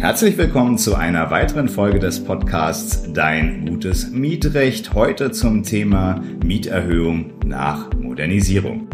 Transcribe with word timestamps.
Herzlich 0.00 0.38
willkommen 0.38 0.78
zu 0.78 0.94
einer 0.94 1.30
weiteren 1.30 1.68
Folge 1.68 1.98
des 1.98 2.24
Podcasts 2.24 3.12
Dein 3.12 3.66
gutes 3.66 4.10
Mietrecht. 4.10 4.94
Heute 4.94 5.30
zum 5.30 5.62
Thema 5.62 6.22
Mieterhöhung 6.42 7.34
nach 7.44 7.92
Modernisierung. 7.92 8.88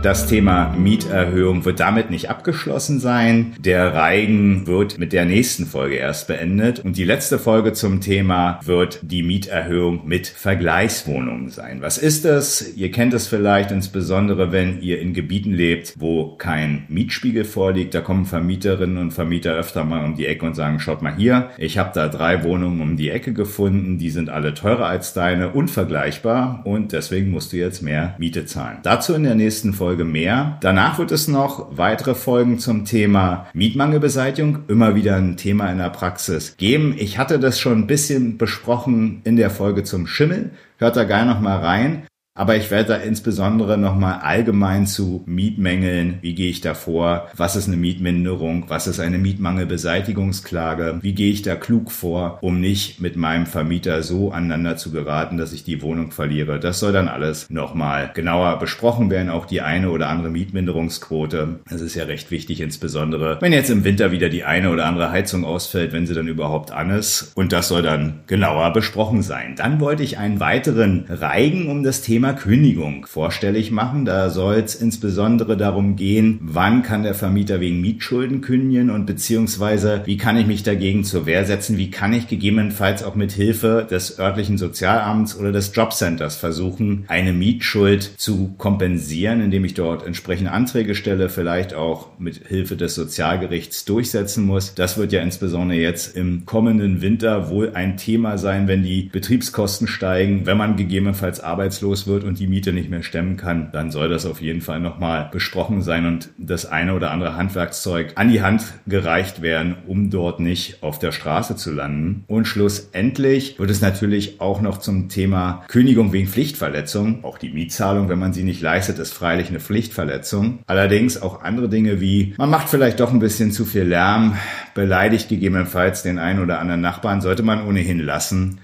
Das 0.00 0.28
Thema 0.28 0.76
Mieterhöhung 0.78 1.64
wird 1.64 1.80
damit 1.80 2.08
nicht 2.08 2.30
abgeschlossen 2.30 3.00
sein. 3.00 3.56
Der 3.58 3.94
Reigen 3.94 4.68
wird 4.68 4.96
mit 4.96 5.12
der 5.12 5.24
nächsten 5.24 5.66
Folge 5.66 5.96
erst 5.96 6.28
beendet. 6.28 6.78
Und 6.84 6.96
die 6.96 7.04
letzte 7.04 7.36
Folge 7.36 7.72
zum 7.72 8.00
Thema 8.00 8.60
wird 8.64 9.00
die 9.02 9.24
Mieterhöhung 9.24 10.06
mit 10.06 10.28
Vergleichswohnungen 10.28 11.48
sein. 11.48 11.82
Was 11.82 11.98
ist 11.98 12.24
das? 12.24 12.76
Ihr 12.76 12.92
kennt 12.92 13.12
es 13.12 13.26
vielleicht 13.26 13.72
insbesondere, 13.72 14.52
wenn 14.52 14.80
ihr 14.80 15.00
in 15.00 15.14
Gebieten 15.14 15.52
lebt, 15.52 15.94
wo 15.98 16.36
kein 16.36 16.84
Mietspiegel 16.88 17.44
vorliegt. 17.44 17.92
Da 17.92 18.00
kommen 18.00 18.24
Vermieterinnen 18.24 18.98
und 18.98 19.10
Vermieter 19.10 19.54
öfter 19.54 19.82
mal 19.82 20.04
um 20.04 20.14
die 20.14 20.26
Ecke 20.26 20.46
und 20.46 20.54
sagen, 20.54 20.78
schaut 20.78 21.02
mal 21.02 21.16
hier, 21.16 21.50
ich 21.58 21.76
habe 21.76 21.90
da 21.92 22.06
drei 22.06 22.44
Wohnungen 22.44 22.80
um 22.82 22.96
die 22.96 23.10
Ecke 23.10 23.32
gefunden. 23.32 23.98
Die 23.98 24.10
sind 24.10 24.30
alle 24.30 24.54
teurer 24.54 24.86
als 24.86 25.12
deine, 25.12 25.48
unvergleichbar. 25.50 26.62
Und 26.64 26.92
deswegen 26.92 27.32
musst 27.32 27.52
du 27.52 27.56
jetzt 27.56 27.82
mehr 27.82 28.14
Miete 28.18 28.46
zahlen. 28.46 28.78
Dazu 28.84 29.12
in 29.14 29.24
der 29.24 29.34
nächsten 29.34 29.72
Folge 29.72 29.87
Folge 29.88 30.04
mehr. 30.04 30.58
Danach 30.60 30.98
wird 30.98 31.12
es 31.12 31.28
noch 31.28 31.68
weitere 31.78 32.14
Folgen 32.14 32.58
zum 32.58 32.84
Thema 32.84 33.46
Mietmangelbeseitigung, 33.54 34.58
immer 34.68 34.94
wieder 34.94 35.16
ein 35.16 35.38
Thema 35.38 35.72
in 35.72 35.78
der 35.78 35.88
Praxis 35.88 36.58
geben. 36.58 36.94
Ich 36.98 37.16
hatte 37.16 37.38
das 37.38 37.58
schon 37.58 37.78
ein 37.78 37.86
bisschen 37.86 38.36
besprochen 38.36 39.22
in 39.24 39.36
der 39.36 39.48
Folge 39.48 39.84
zum 39.84 40.06
Schimmel. 40.06 40.50
Hört 40.76 40.96
da 40.96 41.04
gerne 41.04 41.32
noch 41.32 41.40
mal 41.40 41.56
rein. 41.56 42.02
Aber 42.38 42.54
ich 42.54 42.70
werde 42.70 42.90
da 42.90 42.96
insbesondere 42.98 43.76
nochmal 43.76 44.20
allgemein 44.20 44.86
zu 44.86 45.24
Mietmängeln, 45.26 46.18
wie 46.20 46.36
gehe 46.36 46.50
ich 46.50 46.60
da 46.60 46.74
vor, 46.74 47.26
was 47.36 47.56
ist 47.56 47.66
eine 47.66 47.76
Mietminderung, 47.76 48.66
was 48.68 48.86
ist 48.86 49.00
eine 49.00 49.18
Mietmangelbeseitigungsklage, 49.18 51.00
wie 51.02 51.14
gehe 51.14 51.32
ich 51.32 51.42
da 51.42 51.56
klug 51.56 51.90
vor, 51.90 52.38
um 52.40 52.60
nicht 52.60 53.00
mit 53.00 53.16
meinem 53.16 53.46
Vermieter 53.46 54.04
so 54.04 54.30
aneinander 54.30 54.76
zu 54.76 54.92
geraten, 54.92 55.36
dass 55.36 55.52
ich 55.52 55.64
die 55.64 55.82
Wohnung 55.82 56.12
verliere. 56.12 56.60
Das 56.60 56.78
soll 56.78 56.92
dann 56.92 57.08
alles 57.08 57.50
nochmal 57.50 58.12
genauer 58.14 58.60
besprochen 58.60 59.10
werden, 59.10 59.30
auch 59.30 59.44
die 59.44 59.60
eine 59.60 59.90
oder 59.90 60.08
andere 60.08 60.30
Mietminderungsquote. 60.30 61.58
Das 61.68 61.80
ist 61.80 61.96
ja 61.96 62.04
recht 62.04 62.30
wichtig, 62.30 62.60
insbesondere 62.60 63.38
wenn 63.40 63.52
jetzt 63.52 63.70
im 63.70 63.82
Winter 63.82 64.12
wieder 64.12 64.28
die 64.28 64.44
eine 64.44 64.70
oder 64.70 64.86
andere 64.86 65.10
Heizung 65.10 65.44
ausfällt, 65.44 65.92
wenn 65.92 66.06
sie 66.06 66.14
dann 66.14 66.28
überhaupt 66.28 66.70
an 66.70 66.90
ist. 66.90 67.32
Und 67.34 67.52
das 67.52 67.66
soll 67.66 67.82
dann 67.82 68.20
genauer 68.28 68.72
besprochen 68.72 69.22
sein. 69.22 69.54
Dann 69.56 69.80
wollte 69.80 70.04
ich 70.04 70.18
einen 70.18 70.38
weiteren 70.38 71.04
Reigen 71.08 71.68
um 71.68 71.82
das 71.82 72.00
Thema 72.00 72.27
Thema 72.28 72.38
Kündigung 72.38 73.06
vorstellig 73.06 73.70
machen. 73.70 74.04
Da 74.04 74.28
soll 74.28 74.56
es 74.56 74.74
insbesondere 74.74 75.56
darum 75.56 75.96
gehen, 75.96 76.38
wann 76.42 76.82
kann 76.82 77.02
der 77.02 77.14
Vermieter 77.14 77.60
wegen 77.60 77.80
Mietschulden 77.80 78.40
kündigen 78.40 78.90
und 78.90 79.06
beziehungsweise 79.06 80.02
wie 80.04 80.18
kann 80.18 80.36
ich 80.36 80.46
mich 80.46 80.62
dagegen 80.62 81.04
zur 81.04 81.24
Wehr 81.24 81.44
setzen, 81.46 81.78
wie 81.78 81.90
kann 81.90 82.12
ich 82.12 82.28
gegebenenfalls 82.28 83.02
auch 83.02 83.14
mit 83.14 83.32
Hilfe 83.32 83.86
des 83.90 84.18
örtlichen 84.18 84.58
Sozialamts 84.58 85.38
oder 85.38 85.52
des 85.52 85.74
Jobcenters 85.74 86.36
versuchen, 86.36 87.04
eine 87.08 87.32
Mietschuld 87.32 88.12
zu 88.18 88.54
kompensieren, 88.58 89.40
indem 89.40 89.64
ich 89.64 89.74
dort 89.74 90.06
entsprechende 90.06 90.50
Anträge 90.50 90.94
stelle, 90.94 91.30
vielleicht 91.30 91.72
auch 91.72 92.08
mit 92.18 92.46
Hilfe 92.46 92.76
des 92.76 92.94
Sozialgerichts 92.94 93.84
durchsetzen 93.86 94.44
muss. 94.44 94.74
Das 94.74 94.98
wird 94.98 95.12
ja 95.12 95.22
insbesondere 95.22 95.78
jetzt 95.78 96.14
im 96.16 96.44
kommenden 96.44 97.00
Winter 97.00 97.48
wohl 97.48 97.72
ein 97.74 97.96
Thema 97.96 98.36
sein, 98.36 98.68
wenn 98.68 98.82
die 98.82 99.04
Betriebskosten 99.04 99.86
steigen, 99.86 100.44
wenn 100.44 100.58
man 100.58 100.76
gegebenenfalls 100.76 101.40
arbeitslos 101.40 102.06
wird 102.06 102.17
wird 102.18 102.24
und 102.28 102.40
die 102.40 102.48
Miete 102.48 102.72
nicht 102.72 102.90
mehr 102.90 103.04
stemmen 103.04 103.36
kann, 103.36 103.70
dann 103.72 103.92
soll 103.92 104.08
das 104.08 104.26
auf 104.26 104.40
jeden 104.40 104.60
Fall 104.60 104.80
nochmal 104.80 105.28
besprochen 105.30 105.82
sein 105.82 106.04
und 106.06 106.30
das 106.36 106.66
eine 106.66 106.94
oder 106.94 107.12
andere 107.12 107.36
Handwerkszeug 107.36 108.12
an 108.16 108.28
die 108.28 108.42
Hand 108.42 108.64
gereicht 108.86 109.40
werden, 109.40 109.76
um 109.86 110.10
dort 110.10 110.40
nicht 110.40 110.82
auf 110.82 110.98
der 110.98 111.12
Straße 111.12 111.54
zu 111.54 111.72
landen. 111.72 112.24
Und 112.26 112.46
schlussendlich 112.46 113.58
wird 113.58 113.70
es 113.70 113.80
natürlich 113.80 114.40
auch 114.40 114.60
noch 114.60 114.78
zum 114.78 115.08
Thema 115.08 115.62
Kündigung 115.68 116.12
wegen 116.12 116.26
Pflichtverletzung. 116.26 117.24
Auch 117.24 117.38
die 117.38 117.50
Mietzahlung, 117.50 118.08
wenn 118.08 118.18
man 118.18 118.32
sie 118.32 118.42
nicht 118.42 118.60
leistet, 118.62 118.98
ist 118.98 119.14
freilich 119.14 119.48
eine 119.48 119.60
Pflichtverletzung. 119.60 120.60
Allerdings 120.66 121.22
auch 121.22 121.42
andere 121.42 121.68
Dinge 121.68 122.00
wie, 122.00 122.34
man 122.36 122.50
macht 122.50 122.68
vielleicht 122.68 122.98
doch 122.98 123.12
ein 123.12 123.20
bisschen 123.20 123.52
zu 123.52 123.64
viel 123.64 123.84
Lärm, 123.84 124.36
beleidigt 124.74 125.28
gegebenenfalls 125.28 126.02
den 126.02 126.18
einen 126.18 126.40
oder 126.40 126.58
anderen 126.58 126.80
Nachbarn, 126.80 127.20
sollte 127.20 127.44
man 127.44 127.64
ohnehin 127.64 128.00
lassen. 128.00 128.58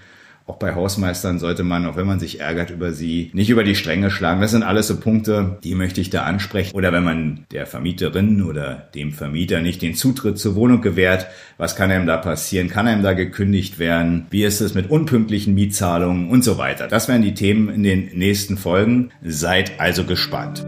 Auch 0.47 0.57
bei 0.57 0.75
Hausmeistern 0.75 1.39
sollte 1.39 1.63
man, 1.63 1.87
auch 1.87 1.97
wenn 1.97 2.07
man 2.07 2.21
sich 2.21 2.41
ärgert 2.41 2.69
über 2.69 2.93
sie, 2.93 3.31
nicht 3.33 3.49
über 3.49 3.65
die 3.65 3.75
Stränge 3.75 4.11
schlagen. 4.11 4.43
Das 4.43 4.51
sind 4.51 4.63
alles 4.63 4.89
so 4.89 5.01
Punkte, 5.01 5.59
die 5.65 5.75
möchte 5.75 6.03
ich 6.03 6.11
da 6.11 6.25
ansprechen. 6.25 6.75
Oder 6.75 6.93
wenn 6.93 7.03
man 7.03 7.47
der 7.51 7.67
Vermieterin 7.67 8.43
oder 8.43 8.89
dem 8.95 9.13
Vermieter 9.13 9.63
nicht 9.63 9.81
den 9.81 9.95
Zutritt 9.95 10.39
zur 10.39 10.55
Wohnung 10.55 10.83
gewährt, 10.83 11.29
was 11.57 11.77
kann 11.77 11.91
einem 11.91 12.07
da 12.07 12.19
passieren? 12.19 12.69
Kann 12.69 12.87
einem 12.87 13.03
da 13.03 13.15
gekündigt 13.15 13.79
werden? 13.79 14.27
Wie 14.29 14.45
ist 14.45 14.61
es 14.61 14.75
mit 14.75 14.91
unpünktlichen 14.91 15.55
Mietzahlungen 15.55 16.29
und 16.29 16.45
so 16.45 16.59
weiter? 16.59 16.89
Das 16.89 17.09
wären 17.09 17.23
die 17.23 17.35
Themen 17.35 17.71
in 17.71 17.83
den 17.83 18.11
nächsten 18.15 18.59
Folgen. 18.59 19.13
Seid 19.23 19.81
also 19.81 20.05
gespannt. 20.05 20.67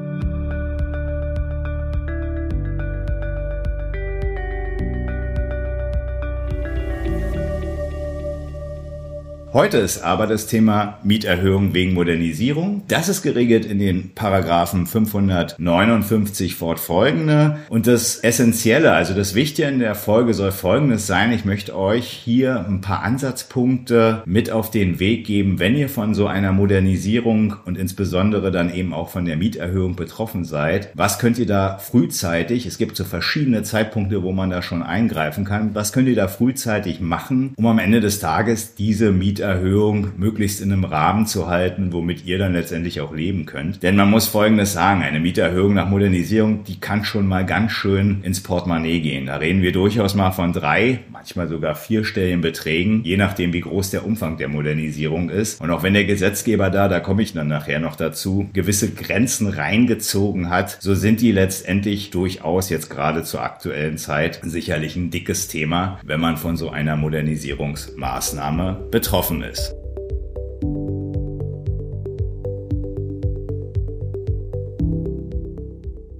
Heute 9.56 9.78
ist 9.78 10.02
aber 10.02 10.26
das 10.26 10.46
Thema 10.46 10.98
Mieterhöhung 11.02 11.72
wegen 11.72 11.94
Modernisierung. 11.94 12.82
Das 12.88 13.08
ist 13.08 13.22
geregelt 13.22 13.64
in 13.64 13.78
den 13.78 14.10
Paragraphen 14.14 14.84
559 14.84 16.56
fortfolgende. 16.56 17.56
Und 17.70 17.86
das 17.86 18.16
Essentielle, 18.16 18.92
also 18.92 19.14
das 19.14 19.34
Wichtige 19.34 19.66
in 19.66 19.78
der 19.78 19.94
Folge 19.94 20.34
soll 20.34 20.52
Folgendes 20.52 21.06
sein. 21.06 21.32
Ich 21.32 21.46
möchte 21.46 21.74
euch 21.74 22.06
hier 22.06 22.66
ein 22.68 22.82
paar 22.82 23.02
Ansatzpunkte 23.02 24.22
mit 24.26 24.50
auf 24.50 24.70
den 24.70 25.00
Weg 25.00 25.26
geben, 25.26 25.58
wenn 25.58 25.74
ihr 25.74 25.88
von 25.88 26.12
so 26.12 26.26
einer 26.26 26.52
Modernisierung 26.52 27.56
und 27.64 27.78
insbesondere 27.78 28.50
dann 28.50 28.70
eben 28.70 28.92
auch 28.92 29.08
von 29.08 29.24
der 29.24 29.38
Mieterhöhung 29.38 29.96
betroffen 29.96 30.44
seid. 30.44 30.90
Was 30.92 31.18
könnt 31.18 31.38
ihr 31.38 31.46
da 31.46 31.78
frühzeitig, 31.78 32.66
es 32.66 32.76
gibt 32.76 32.94
so 32.94 33.04
verschiedene 33.04 33.62
Zeitpunkte, 33.62 34.22
wo 34.22 34.32
man 34.32 34.50
da 34.50 34.60
schon 34.60 34.82
eingreifen 34.82 35.46
kann, 35.46 35.74
was 35.74 35.94
könnt 35.94 36.08
ihr 36.08 36.14
da 36.14 36.28
frühzeitig 36.28 37.00
machen, 37.00 37.54
um 37.56 37.64
am 37.64 37.78
Ende 37.78 38.00
des 38.00 38.20
Tages 38.20 38.74
diese 38.74 39.12
Mieterhöhung 39.12 39.45
Mieterhöhung 39.46 40.08
möglichst 40.16 40.60
in 40.60 40.72
einem 40.72 40.84
Rahmen 40.84 41.26
zu 41.26 41.46
halten, 41.46 41.92
womit 41.92 42.24
ihr 42.26 42.36
dann 42.36 42.52
letztendlich 42.52 43.00
auch 43.00 43.14
leben 43.14 43.46
könnt. 43.46 43.84
Denn 43.84 43.94
man 43.94 44.10
muss 44.10 44.26
Folgendes 44.26 44.72
sagen, 44.72 45.02
eine 45.02 45.20
Mieterhöhung 45.20 45.74
nach 45.74 45.88
Modernisierung, 45.88 46.64
die 46.64 46.80
kann 46.80 47.04
schon 47.04 47.28
mal 47.28 47.46
ganz 47.46 47.70
schön 47.70 48.22
ins 48.24 48.42
Portemonnaie 48.42 48.98
gehen. 48.98 49.26
Da 49.26 49.36
reden 49.36 49.62
wir 49.62 49.70
durchaus 49.70 50.16
mal 50.16 50.32
von 50.32 50.52
drei, 50.52 51.00
manchmal 51.12 51.46
sogar 51.46 51.76
vierstelligen 51.76 52.40
Beträgen, 52.40 53.02
je 53.04 53.16
nachdem, 53.16 53.52
wie 53.52 53.60
groß 53.60 53.90
der 53.90 54.04
Umfang 54.04 54.36
der 54.36 54.48
Modernisierung 54.48 55.30
ist. 55.30 55.60
Und 55.60 55.70
auch 55.70 55.84
wenn 55.84 55.94
der 55.94 56.06
Gesetzgeber 56.06 56.70
da, 56.70 56.88
da 56.88 56.98
komme 56.98 57.22
ich 57.22 57.32
dann 57.32 57.46
nachher 57.46 57.78
noch 57.78 57.94
dazu, 57.94 58.50
gewisse 58.52 58.90
Grenzen 58.94 59.46
reingezogen 59.46 60.50
hat, 60.50 60.78
so 60.80 60.96
sind 60.96 61.20
die 61.20 61.30
letztendlich 61.30 62.10
durchaus 62.10 62.68
jetzt 62.68 62.90
gerade 62.90 63.22
zur 63.22 63.42
aktuellen 63.42 63.96
Zeit 63.96 64.40
sicherlich 64.42 64.96
ein 64.96 65.10
dickes 65.10 65.46
Thema, 65.46 66.00
wenn 66.04 66.18
man 66.18 66.36
von 66.36 66.56
so 66.56 66.70
einer 66.70 66.96
Modernisierungsmaßnahme 66.96 68.86
betroffen 68.90 69.25
offen 69.26 69.42
ist. 69.42 69.85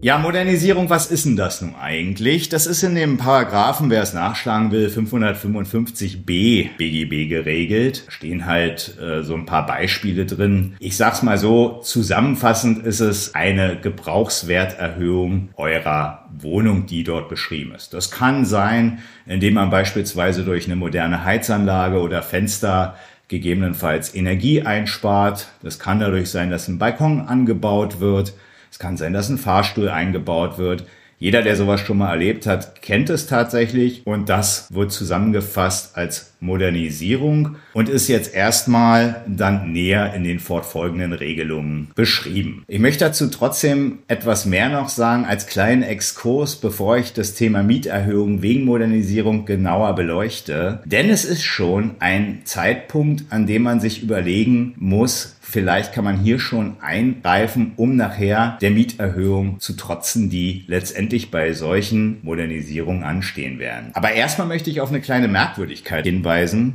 Ja, 0.06 0.18
Modernisierung, 0.18 0.88
was 0.88 1.10
ist 1.10 1.24
denn 1.24 1.34
das 1.34 1.60
nun 1.62 1.74
eigentlich? 1.74 2.48
Das 2.48 2.68
ist 2.68 2.84
in 2.84 2.94
dem 2.94 3.16
Paragraphen, 3.16 3.90
wer 3.90 4.02
es 4.02 4.14
nachschlagen 4.14 4.70
will, 4.70 4.86
555b 4.86 6.76
BGB 6.76 7.28
geregelt. 7.28 8.04
Stehen 8.06 8.46
halt 8.46 8.96
äh, 9.00 9.24
so 9.24 9.34
ein 9.34 9.46
paar 9.46 9.66
Beispiele 9.66 10.24
drin. 10.24 10.76
Ich 10.78 10.96
sag's 10.96 11.24
mal 11.24 11.38
so, 11.38 11.80
zusammenfassend 11.82 12.86
ist 12.86 13.00
es 13.00 13.34
eine 13.34 13.80
Gebrauchswerterhöhung 13.80 15.48
eurer 15.56 16.28
Wohnung, 16.38 16.86
die 16.86 17.02
dort 17.02 17.28
beschrieben 17.28 17.74
ist. 17.74 17.92
Das 17.92 18.12
kann 18.12 18.44
sein, 18.44 19.00
indem 19.26 19.54
man 19.54 19.70
beispielsweise 19.70 20.44
durch 20.44 20.66
eine 20.66 20.76
moderne 20.76 21.24
Heizanlage 21.24 21.98
oder 21.98 22.22
Fenster 22.22 22.94
gegebenenfalls 23.26 24.14
Energie 24.14 24.62
einspart. 24.62 25.48
Das 25.64 25.80
kann 25.80 25.98
dadurch 25.98 26.30
sein, 26.30 26.50
dass 26.50 26.68
ein 26.68 26.78
Balkon 26.78 27.22
angebaut 27.22 27.98
wird. 27.98 28.34
Es 28.70 28.78
kann 28.78 28.96
sein, 28.96 29.12
dass 29.12 29.28
ein 29.28 29.38
Fahrstuhl 29.38 29.88
eingebaut 29.88 30.58
wird. 30.58 30.86
Jeder, 31.18 31.42
der 31.42 31.56
sowas 31.56 31.80
schon 31.80 31.98
mal 31.98 32.10
erlebt 32.10 32.46
hat, 32.46 32.82
kennt 32.82 33.08
es 33.08 33.26
tatsächlich 33.26 34.06
und 34.06 34.28
das 34.28 34.72
wird 34.72 34.92
zusammengefasst 34.92 35.96
als 35.96 36.35
Modernisierung 36.40 37.56
und 37.72 37.88
ist 37.88 38.08
jetzt 38.08 38.34
erstmal 38.34 39.22
dann 39.26 39.72
näher 39.72 40.14
in 40.14 40.24
den 40.24 40.38
fortfolgenden 40.38 41.12
Regelungen 41.12 41.90
beschrieben. 41.94 42.64
Ich 42.66 42.80
möchte 42.80 43.04
dazu 43.04 43.28
trotzdem 43.28 43.98
etwas 44.08 44.46
mehr 44.46 44.68
noch 44.68 44.88
sagen 44.88 45.24
als 45.24 45.46
kleinen 45.46 45.82
Exkurs, 45.82 46.56
bevor 46.56 46.98
ich 46.98 47.12
das 47.12 47.34
Thema 47.34 47.62
Mieterhöhung 47.62 48.42
wegen 48.42 48.64
Modernisierung 48.64 49.44
genauer 49.44 49.94
beleuchte. 49.94 50.80
Denn 50.84 51.10
es 51.10 51.24
ist 51.24 51.42
schon 51.42 51.92
ein 52.00 52.42
Zeitpunkt, 52.44 53.24
an 53.30 53.46
dem 53.46 53.62
man 53.62 53.80
sich 53.80 54.02
überlegen 54.02 54.74
muss, 54.76 55.36
Vielleicht 55.48 55.92
kann 55.92 56.02
man 56.02 56.18
hier 56.18 56.40
schon 56.40 56.74
eingreifen, 56.80 57.72
um 57.76 57.94
nachher 57.94 58.58
der 58.60 58.72
Mieterhöhung 58.72 59.60
zu 59.60 59.74
trotzen, 59.74 60.28
die 60.28 60.64
letztendlich 60.66 61.30
bei 61.30 61.52
solchen 61.52 62.18
Modernisierungen 62.22 63.04
anstehen 63.04 63.60
werden. 63.60 63.92
Aber 63.94 64.10
erstmal 64.10 64.48
möchte 64.48 64.70
ich 64.70 64.80
auf 64.80 64.88
eine 64.88 65.00
kleine 65.00 65.28
Merkwürdigkeit 65.28 66.04
hinweisen 66.04 66.25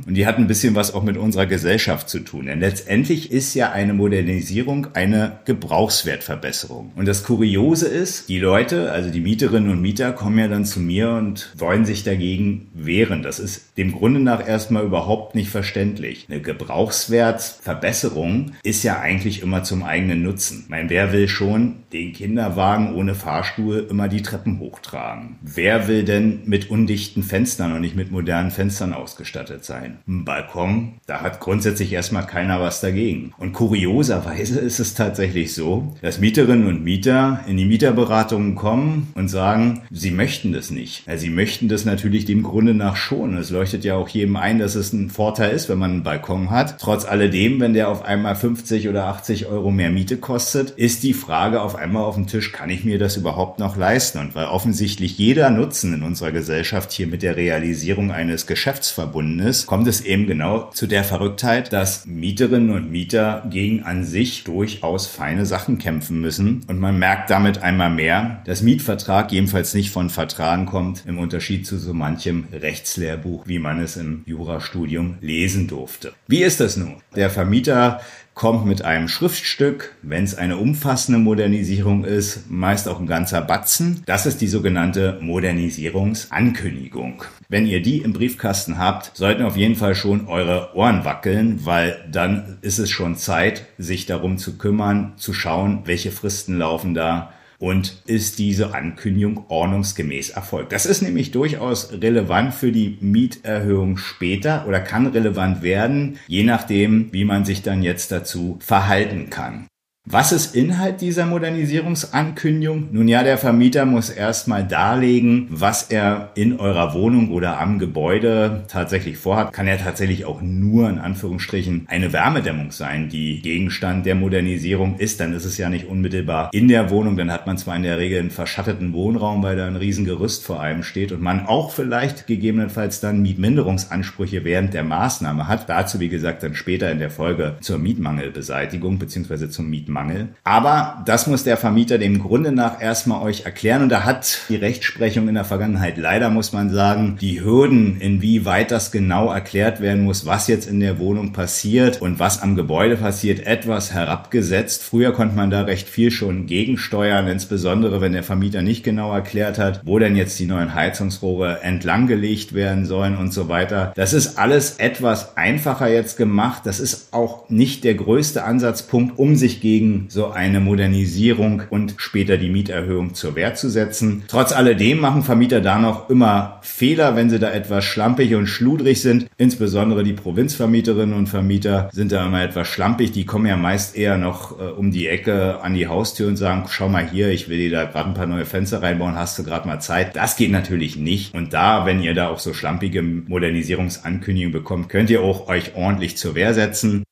und 0.06 0.14
die 0.14 0.26
hat 0.26 0.38
ein 0.38 0.46
bisschen 0.46 0.74
was 0.74 0.94
auch 0.94 1.02
mit 1.02 1.18
unserer 1.18 1.44
Gesellschaft 1.46 2.08
zu 2.08 2.20
tun. 2.20 2.46
Denn 2.46 2.60
letztendlich 2.60 3.30
ist 3.30 3.52
ja 3.54 3.70
eine 3.70 3.92
Modernisierung 3.92 4.86
eine 4.94 5.40
Gebrauchswertverbesserung. 5.44 6.92
Und 6.96 7.06
das 7.06 7.24
Kuriose 7.24 7.86
ist, 7.86 8.30
die 8.30 8.38
Leute, 8.38 8.92
also 8.92 9.10
die 9.10 9.20
Mieterinnen 9.20 9.70
und 9.70 9.82
Mieter, 9.82 10.12
kommen 10.12 10.38
ja 10.38 10.48
dann 10.48 10.64
zu 10.64 10.80
mir 10.80 11.10
und 11.10 11.52
wollen 11.56 11.84
sich 11.84 12.02
dagegen 12.02 12.70
wehren. 12.72 13.22
Das 13.22 13.38
ist 13.38 13.76
dem 13.76 13.92
Grunde 13.92 14.20
nach 14.20 14.48
erstmal 14.48 14.84
überhaupt 14.84 15.34
nicht 15.34 15.50
verständlich. 15.50 16.28
Eine 16.30 16.40
Gebrauchswertverbesserung 16.40 18.52
ist 18.62 18.84
ja 18.84 19.00
eigentlich 19.00 19.42
immer 19.42 19.64
zum 19.64 19.82
eigenen 19.82 20.22
Nutzen. 20.22 20.64
Mein, 20.68 20.88
wer 20.88 21.12
will 21.12 21.28
schon 21.28 21.82
den 21.92 22.14
Kinderwagen 22.14 22.94
ohne 22.94 23.14
Fahrstuhl 23.14 23.86
immer 23.90 24.08
die 24.08 24.22
Treppen 24.22 24.60
hochtragen? 24.60 25.36
Wer 25.42 25.88
will 25.88 26.04
denn 26.04 26.40
mit 26.46 26.70
undichten 26.70 27.22
Fenstern 27.22 27.74
und 27.74 27.82
nicht 27.82 27.96
mit 27.96 28.10
modernen 28.10 28.50
Fenstern 28.50 28.94
ausgestattet 28.94 29.41
sein? 29.64 29.98
Ein 30.06 30.24
Balkon, 30.24 30.94
da 31.06 31.20
hat 31.20 31.40
grundsätzlich 31.40 31.92
erstmal 31.92 32.26
keiner 32.26 32.60
was 32.60 32.80
dagegen. 32.80 33.32
Und 33.38 33.52
kurioserweise 33.52 34.60
ist 34.60 34.80
es 34.80 34.94
tatsächlich 34.94 35.54
so, 35.54 35.94
dass 36.02 36.18
Mieterinnen 36.18 36.66
und 36.66 36.84
Mieter 36.84 37.40
in 37.46 37.56
die 37.56 37.64
Mieterberatungen 37.64 38.54
kommen 38.54 39.12
und 39.14 39.28
sagen, 39.28 39.82
sie 39.90 40.10
möchten 40.10 40.52
das 40.52 40.70
nicht. 40.70 41.06
Ja, 41.06 41.16
sie 41.16 41.30
möchten 41.30 41.68
das 41.68 41.84
natürlich 41.84 42.24
dem 42.24 42.42
Grunde 42.42 42.74
nach 42.74 42.96
schon. 42.96 43.36
Es 43.36 43.50
leuchtet 43.50 43.84
ja 43.84 43.96
auch 43.96 44.08
jedem 44.08 44.36
ein, 44.36 44.58
dass 44.58 44.74
es 44.74 44.92
ein 44.92 45.10
Vorteil 45.10 45.52
ist, 45.52 45.68
wenn 45.68 45.78
man 45.78 45.90
einen 45.90 46.02
Balkon 46.02 46.50
hat. 46.50 46.78
Trotz 46.78 47.04
alledem, 47.04 47.60
wenn 47.60 47.74
der 47.74 47.88
auf 47.88 48.04
einmal 48.04 48.36
50 48.36 48.88
oder 48.88 49.06
80 49.06 49.46
Euro 49.46 49.70
mehr 49.70 49.90
Miete 49.90 50.16
kostet, 50.16 50.70
ist 50.70 51.02
die 51.02 51.14
Frage 51.14 51.62
auf 51.62 51.76
einmal 51.76 52.04
auf 52.04 52.14
dem 52.14 52.26
Tisch, 52.26 52.52
kann 52.52 52.70
ich 52.70 52.84
mir 52.84 52.98
das 52.98 53.16
überhaupt 53.16 53.58
noch 53.58 53.76
leisten? 53.76 54.18
Und 54.18 54.34
weil 54.34 54.46
offensichtlich 54.46 55.18
jeder 55.18 55.50
Nutzen 55.50 55.94
in 55.94 56.02
unserer 56.02 56.32
Gesellschaft 56.32 56.92
hier 56.92 57.06
mit 57.06 57.22
der 57.22 57.36
Realisierung 57.36 58.10
eines 58.10 58.46
Geschäfts 58.46 58.90
verbunden 58.90 59.31
ist, 59.40 59.66
kommt 59.66 59.86
es 59.86 60.00
eben 60.00 60.26
genau 60.26 60.70
zu 60.72 60.86
der 60.86 61.04
Verrücktheit, 61.04 61.72
dass 61.72 62.06
Mieterinnen 62.06 62.70
und 62.70 62.90
Mieter 62.90 63.46
gegen 63.50 63.82
an 63.82 64.04
sich 64.04 64.44
durchaus 64.44 65.06
feine 65.06 65.46
Sachen 65.46 65.78
kämpfen 65.78 66.20
müssen. 66.20 66.64
Und 66.68 66.78
man 66.78 66.98
merkt 66.98 67.30
damit 67.30 67.62
einmal 67.62 67.90
mehr, 67.90 68.42
dass 68.44 68.62
Mietvertrag 68.62 69.32
jedenfalls 69.32 69.74
nicht 69.74 69.90
von 69.90 70.10
Vertragen 70.10 70.66
kommt, 70.66 71.04
im 71.06 71.18
Unterschied 71.18 71.66
zu 71.66 71.78
so 71.78 71.94
manchem 71.94 72.46
Rechtslehrbuch, 72.52 73.46
wie 73.46 73.58
man 73.58 73.80
es 73.80 73.96
im 73.96 74.22
Jurastudium 74.26 75.18
lesen 75.20 75.68
durfte. 75.68 76.12
Wie 76.26 76.42
ist 76.42 76.60
das 76.60 76.76
nun? 76.76 76.96
Der 77.14 77.30
Vermieter 77.30 78.00
kommt 78.34 78.66
mit 78.66 78.84
einem 78.84 79.08
Schriftstück, 79.08 79.94
wenn 80.02 80.24
es 80.24 80.34
eine 80.34 80.56
umfassende 80.56 81.18
Modernisierung 81.18 82.04
ist, 82.04 82.50
meist 82.50 82.88
auch 82.88 82.98
ein 82.98 83.06
ganzer 83.06 83.42
Batzen. 83.42 84.02
Das 84.06 84.26
ist 84.26 84.40
die 84.40 84.48
sogenannte 84.48 85.18
Modernisierungsankündigung. 85.20 87.24
Wenn 87.48 87.66
ihr 87.66 87.82
die 87.82 87.98
im 87.98 88.12
Briefkasten 88.12 88.78
habt, 88.78 89.16
sollten 89.16 89.42
auf 89.42 89.56
jeden 89.56 89.76
Fall 89.76 89.94
schon 89.94 90.28
eure 90.28 90.74
Ohren 90.74 91.04
wackeln, 91.04 91.66
weil 91.66 92.08
dann 92.10 92.58
ist 92.62 92.78
es 92.78 92.90
schon 92.90 93.16
Zeit, 93.16 93.66
sich 93.76 94.06
darum 94.06 94.38
zu 94.38 94.56
kümmern, 94.56 95.12
zu 95.16 95.34
schauen, 95.34 95.82
welche 95.84 96.10
Fristen 96.10 96.58
laufen 96.58 96.94
da, 96.94 97.32
und 97.62 98.02
ist 98.06 98.40
diese 98.40 98.74
Ankündigung 98.74 99.44
ordnungsgemäß 99.46 100.30
erfolgt. 100.30 100.72
Das 100.72 100.84
ist 100.84 101.00
nämlich 101.00 101.30
durchaus 101.30 101.92
relevant 101.92 102.54
für 102.54 102.72
die 102.72 102.98
Mieterhöhung 103.00 103.98
später 103.98 104.66
oder 104.66 104.80
kann 104.80 105.06
relevant 105.06 105.62
werden, 105.62 106.18
je 106.26 106.42
nachdem, 106.42 107.12
wie 107.12 107.24
man 107.24 107.44
sich 107.44 107.62
dann 107.62 107.84
jetzt 107.84 108.10
dazu 108.10 108.58
verhalten 108.60 109.30
kann. 109.30 109.68
Was 110.04 110.32
ist 110.32 110.56
Inhalt 110.56 111.00
dieser 111.00 111.26
Modernisierungsankündigung? 111.26 112.88
Nun 112.90 113.06
ja, 113.06 113.22
der 113.22 113.38
Vermieter 113.38 113.86
muss 113.86 114.10
erstmal 114.10 114.66
darlegen, 114.66 115.46
was 115.48 115.84
er 115.84 116.32
in 116.34 116.58
eurer 116.58 116.92
Wohnung 116.92 117.30
oder 117.30 117.60
am 117.60 117.78
Gebäude 117.78 118.64
tatsächlich 118.66 119.16
vorhat. 119.16 119.52
Kann 119.52 119.68
ja 119.68 119.76
tatsächlich 119.76 120.24
auch 120.24 120.42
nur 120.42 120.90
in 120.90 120.98
Anführungsstrichen 120.98 121.86
eine 121.88 122.12
Wärmedämmung 122.12 122.72
sein, 122.72 123.10
die 123.10 123.40
Gegenstand 123.42 124.04
der 124.04 124.16
Modernisierung 124.16 124.98
ist. 124.98 125.20
Dann 125.20 125.34
ist 125.34 125.44
es 125.44 125.56
ja 125.56 125.68
nicht 125.68 125.86
unmittelbar 125.86 126.50
in 126.52 126.66
der 126.66 126.90
Wohnung. 126.90 127.16
Dann 127.16 127.30
hat 127.30 127.46
man 127.46 127.56
zwar 127.56 127.76
in 127.76 127.84
der 127.84 127.98
Regel 127.98 128.18
einen 128.18 128.32
verschatteten 128.32 128.92
Wohnraum, 128.94 129.44
weil 129.44 129.54
da 129.54 129.68
ein 129.68 129.76
Riesengerüst 129.76 130.44
vor 130.44 130.60
einem 130.60 130.82
steht 130.82 131.12
und 131.12 131.22
man 131.22 131.46
auch 131.46 131.70
vielleicht 131.70 132.26
gegebenenfalls 132.26 132.98
dann 132.98 133.22
Mietminderungsansprüche 133.22 134.44
während 134.44 134.74
der 134.74 134.82
Maßnahme 134.82 135.46
hat. 135.46 135.68
Dazu, 135.68 136.00
wie 136.00 136.08
gesagt, 136.08 136.42
dann 136.42 136.56
später 136.56 136.90
in 136.90 136.98
der 136.98 137.10
Folge 137.10 137.54
zur 137.60 137.78
Mietmangelbeseitigung 137.78 138.98
beziehungsweise 138.98 139.48
zum 139.48 139.70
Mietmangel 139.70 139.91
Mietmangel. 139.92 140.28
Aber 140.44 141.02
das 141.06 141.26
muss 141.26 141.44
der 141.44 141.56
Vermieter 141.56 141.98
dem 141.98 142.18
Grunde 142.18 142.52
nach 142.52 142.80
erstmal 142.80 143.22
euch 143.22 143.44
erklären. 143.44 143.82
Und 143.82 143.88
da 143.90 144.04
hat 144.04 144.38
die 144.48 144.56
Rechtsprechung 144.56 145.28
in 145.28 145.34
der 145.34 145.44
Vergangenheit 145.44 145.98
leider, 145.98 146.30
muss 146.30 146.52
man 146.52 146.70
sagen, 146.70 147.16
die 147.20 147.42
Hürden, 147.42 148.00
inwieweit 148.00 148.70
das 148.70 148.90
genau 148.90 149.30
erklärt 149.30 149.80
werden 149.80 150.04
muss, 150.04 150.26
was 150.26 150.48
jetzt 150.48 150.68
in 150.68 150.80
der 150.80 150.98
Wohnung 150.98 151.32
passiert 151.32 152.00
und 152.00 152.18
was 152.18 152.42
am 152.42 152.56
Gebäude 152.56 152.96
passiert, 152.96 153.46
etwas 153.46 153.92
herabgesetzt. 153.92 154.82
Früher 154.82 155.12
konnte 155.12 155.36
man 155.36 155.50
da 155.50 155.62
recht 155.62 155.88
viel 155.88 156.10
schon 156.10 156.46
gegensteuern, 156.46 157.28
insbesondere 157.28 158.00
wenn 158.00 158.12
der 158.12 158.22
Vermieter 158.22 158.62
nicht 158.62 158.82
genau 158.82 159.12
erklärt 159.12 159.58
hat, 159.58 159.82
wo 159.84 159.98
denn 159.98 160.16
jetzt 160.16 160.38
die 160.38 160.46
neuen 160.46 160.74
Heizungsrohre 160.74 161.62
entlanggelegt 161.62 162.54
werden 162.54 162.86
sollen 162.86 163.16
und 163.16 163.32
so 163.32 163.48
weiter. 163.48 163.92
Das 163.94 164.12
ist 164.12 164.38
alles 164.38 164.76
etwas 164.78 165.36
einfacher 165.36 165.88
jetzt 165.88 166.16
gemacht. 166.16 166.62
Das 166.64 166.80
ist 166.80 167.12
auch 167.12 167.48
nicht 167.48 167.84
der 167.84 167.94
größte 167.94 168.44
Ansatzpunkt, 168.44 169.18
um 169.18 169.36
sich 169.36 169.60
gegen 169.60 169.81
gegen 169.82 170.06
so 170.08 170.30
eine 170.30 170.60
Modernisierung 170.60 171.62
und 171.70 171.94
später 171.96 172.36
die 172.36 172.50
Mieterhöhung 172.50 173.14
zur 173.14 173.34
Wehr 173.34 173.54
zu 173.54 173.68
setzen. 173.68 174.22
Trotz 174.28 174.52
alledem 174.52 175.00
machen 175.00 175.22
Vermieter 175.24 175.60
da 175.60 175.78
noch 175.78 176.08
immer 176.08 176.60
Fehler, 176.62 177.16
wenn 177.16 177.30
sie 177.30 177.40
da 177.40 177.50
etwas 177.50 177.84
schlampig 177.84 178.34
und 178.34 178.46
schludrig 178.46 179.00
sind. 179.00 179.26
Insbesondere 179.38 180.04
die 180.04 180.12
Provinzvermieterinnen 180.12 181.14
und 181.14 181.28
Vermieter 181.28 181.90
sind 181.92 182.12
da 182.12 182.24
immer 182.24 182.42
etwas 182.44 182.68
schlampig. 182.68 183.10
Die 183.10 183.26
kommen 183.26 183.46
ja 183.46 183.56
meist 183.56 183.96
eher 183.96 184.18
noch 184.18 184.58
äh, 184.60 184.70
um 184.70 184.92
die 184.92 185.08
Ecke 185.08 185.60
an 185.62 185.74
die 185.74 185.88
Haustür 185.88 186.28
und 186.28 186.36
sagen, 186.36 186.64
schau 186.68 186.88
mal 186.88 187.08
hier, 187.08 187.30
ich 187.30 187.48
will 187.48 187.58
dir 187.58 187.70
da 187.70 187.84
gerade 187.84 188.10
ein 188.10 188.14
paar 188.14 188.26
neue 188.26 188.46
Fenster 188.46 188.82
reinbauen, 188.82 189.16
hast 189.16 189.38
du 189.38 189.42
gerade 189.42 189.66
mal 189.66 189.80
Zeit. 189.80 190.14
Das 190.14 190.36
geht 190.36 190.52
natürlich 190.52 190.96
nicht. 190.96 191.34
Und 191.34 191.52
da, 191.52 191.86
wenn 191.86 192.00
ihr 192.02 192.14
da 192.14 192.28
auch 192.28 192.38
so 192.38 192.54
schlampige 192.54 193.02
Modernisierungsankündigungen 193.02 194.52
bekommt, 194.52 194.88
könnt 194.88 195.10
ihr 195.10 195.22
auch 195.22 195.48
euch 195.48 195.74
ordentlich 195.74 196.16
zur 196.16 196.36
Wehr 196.36 196.54
setzen. 196.54 197.02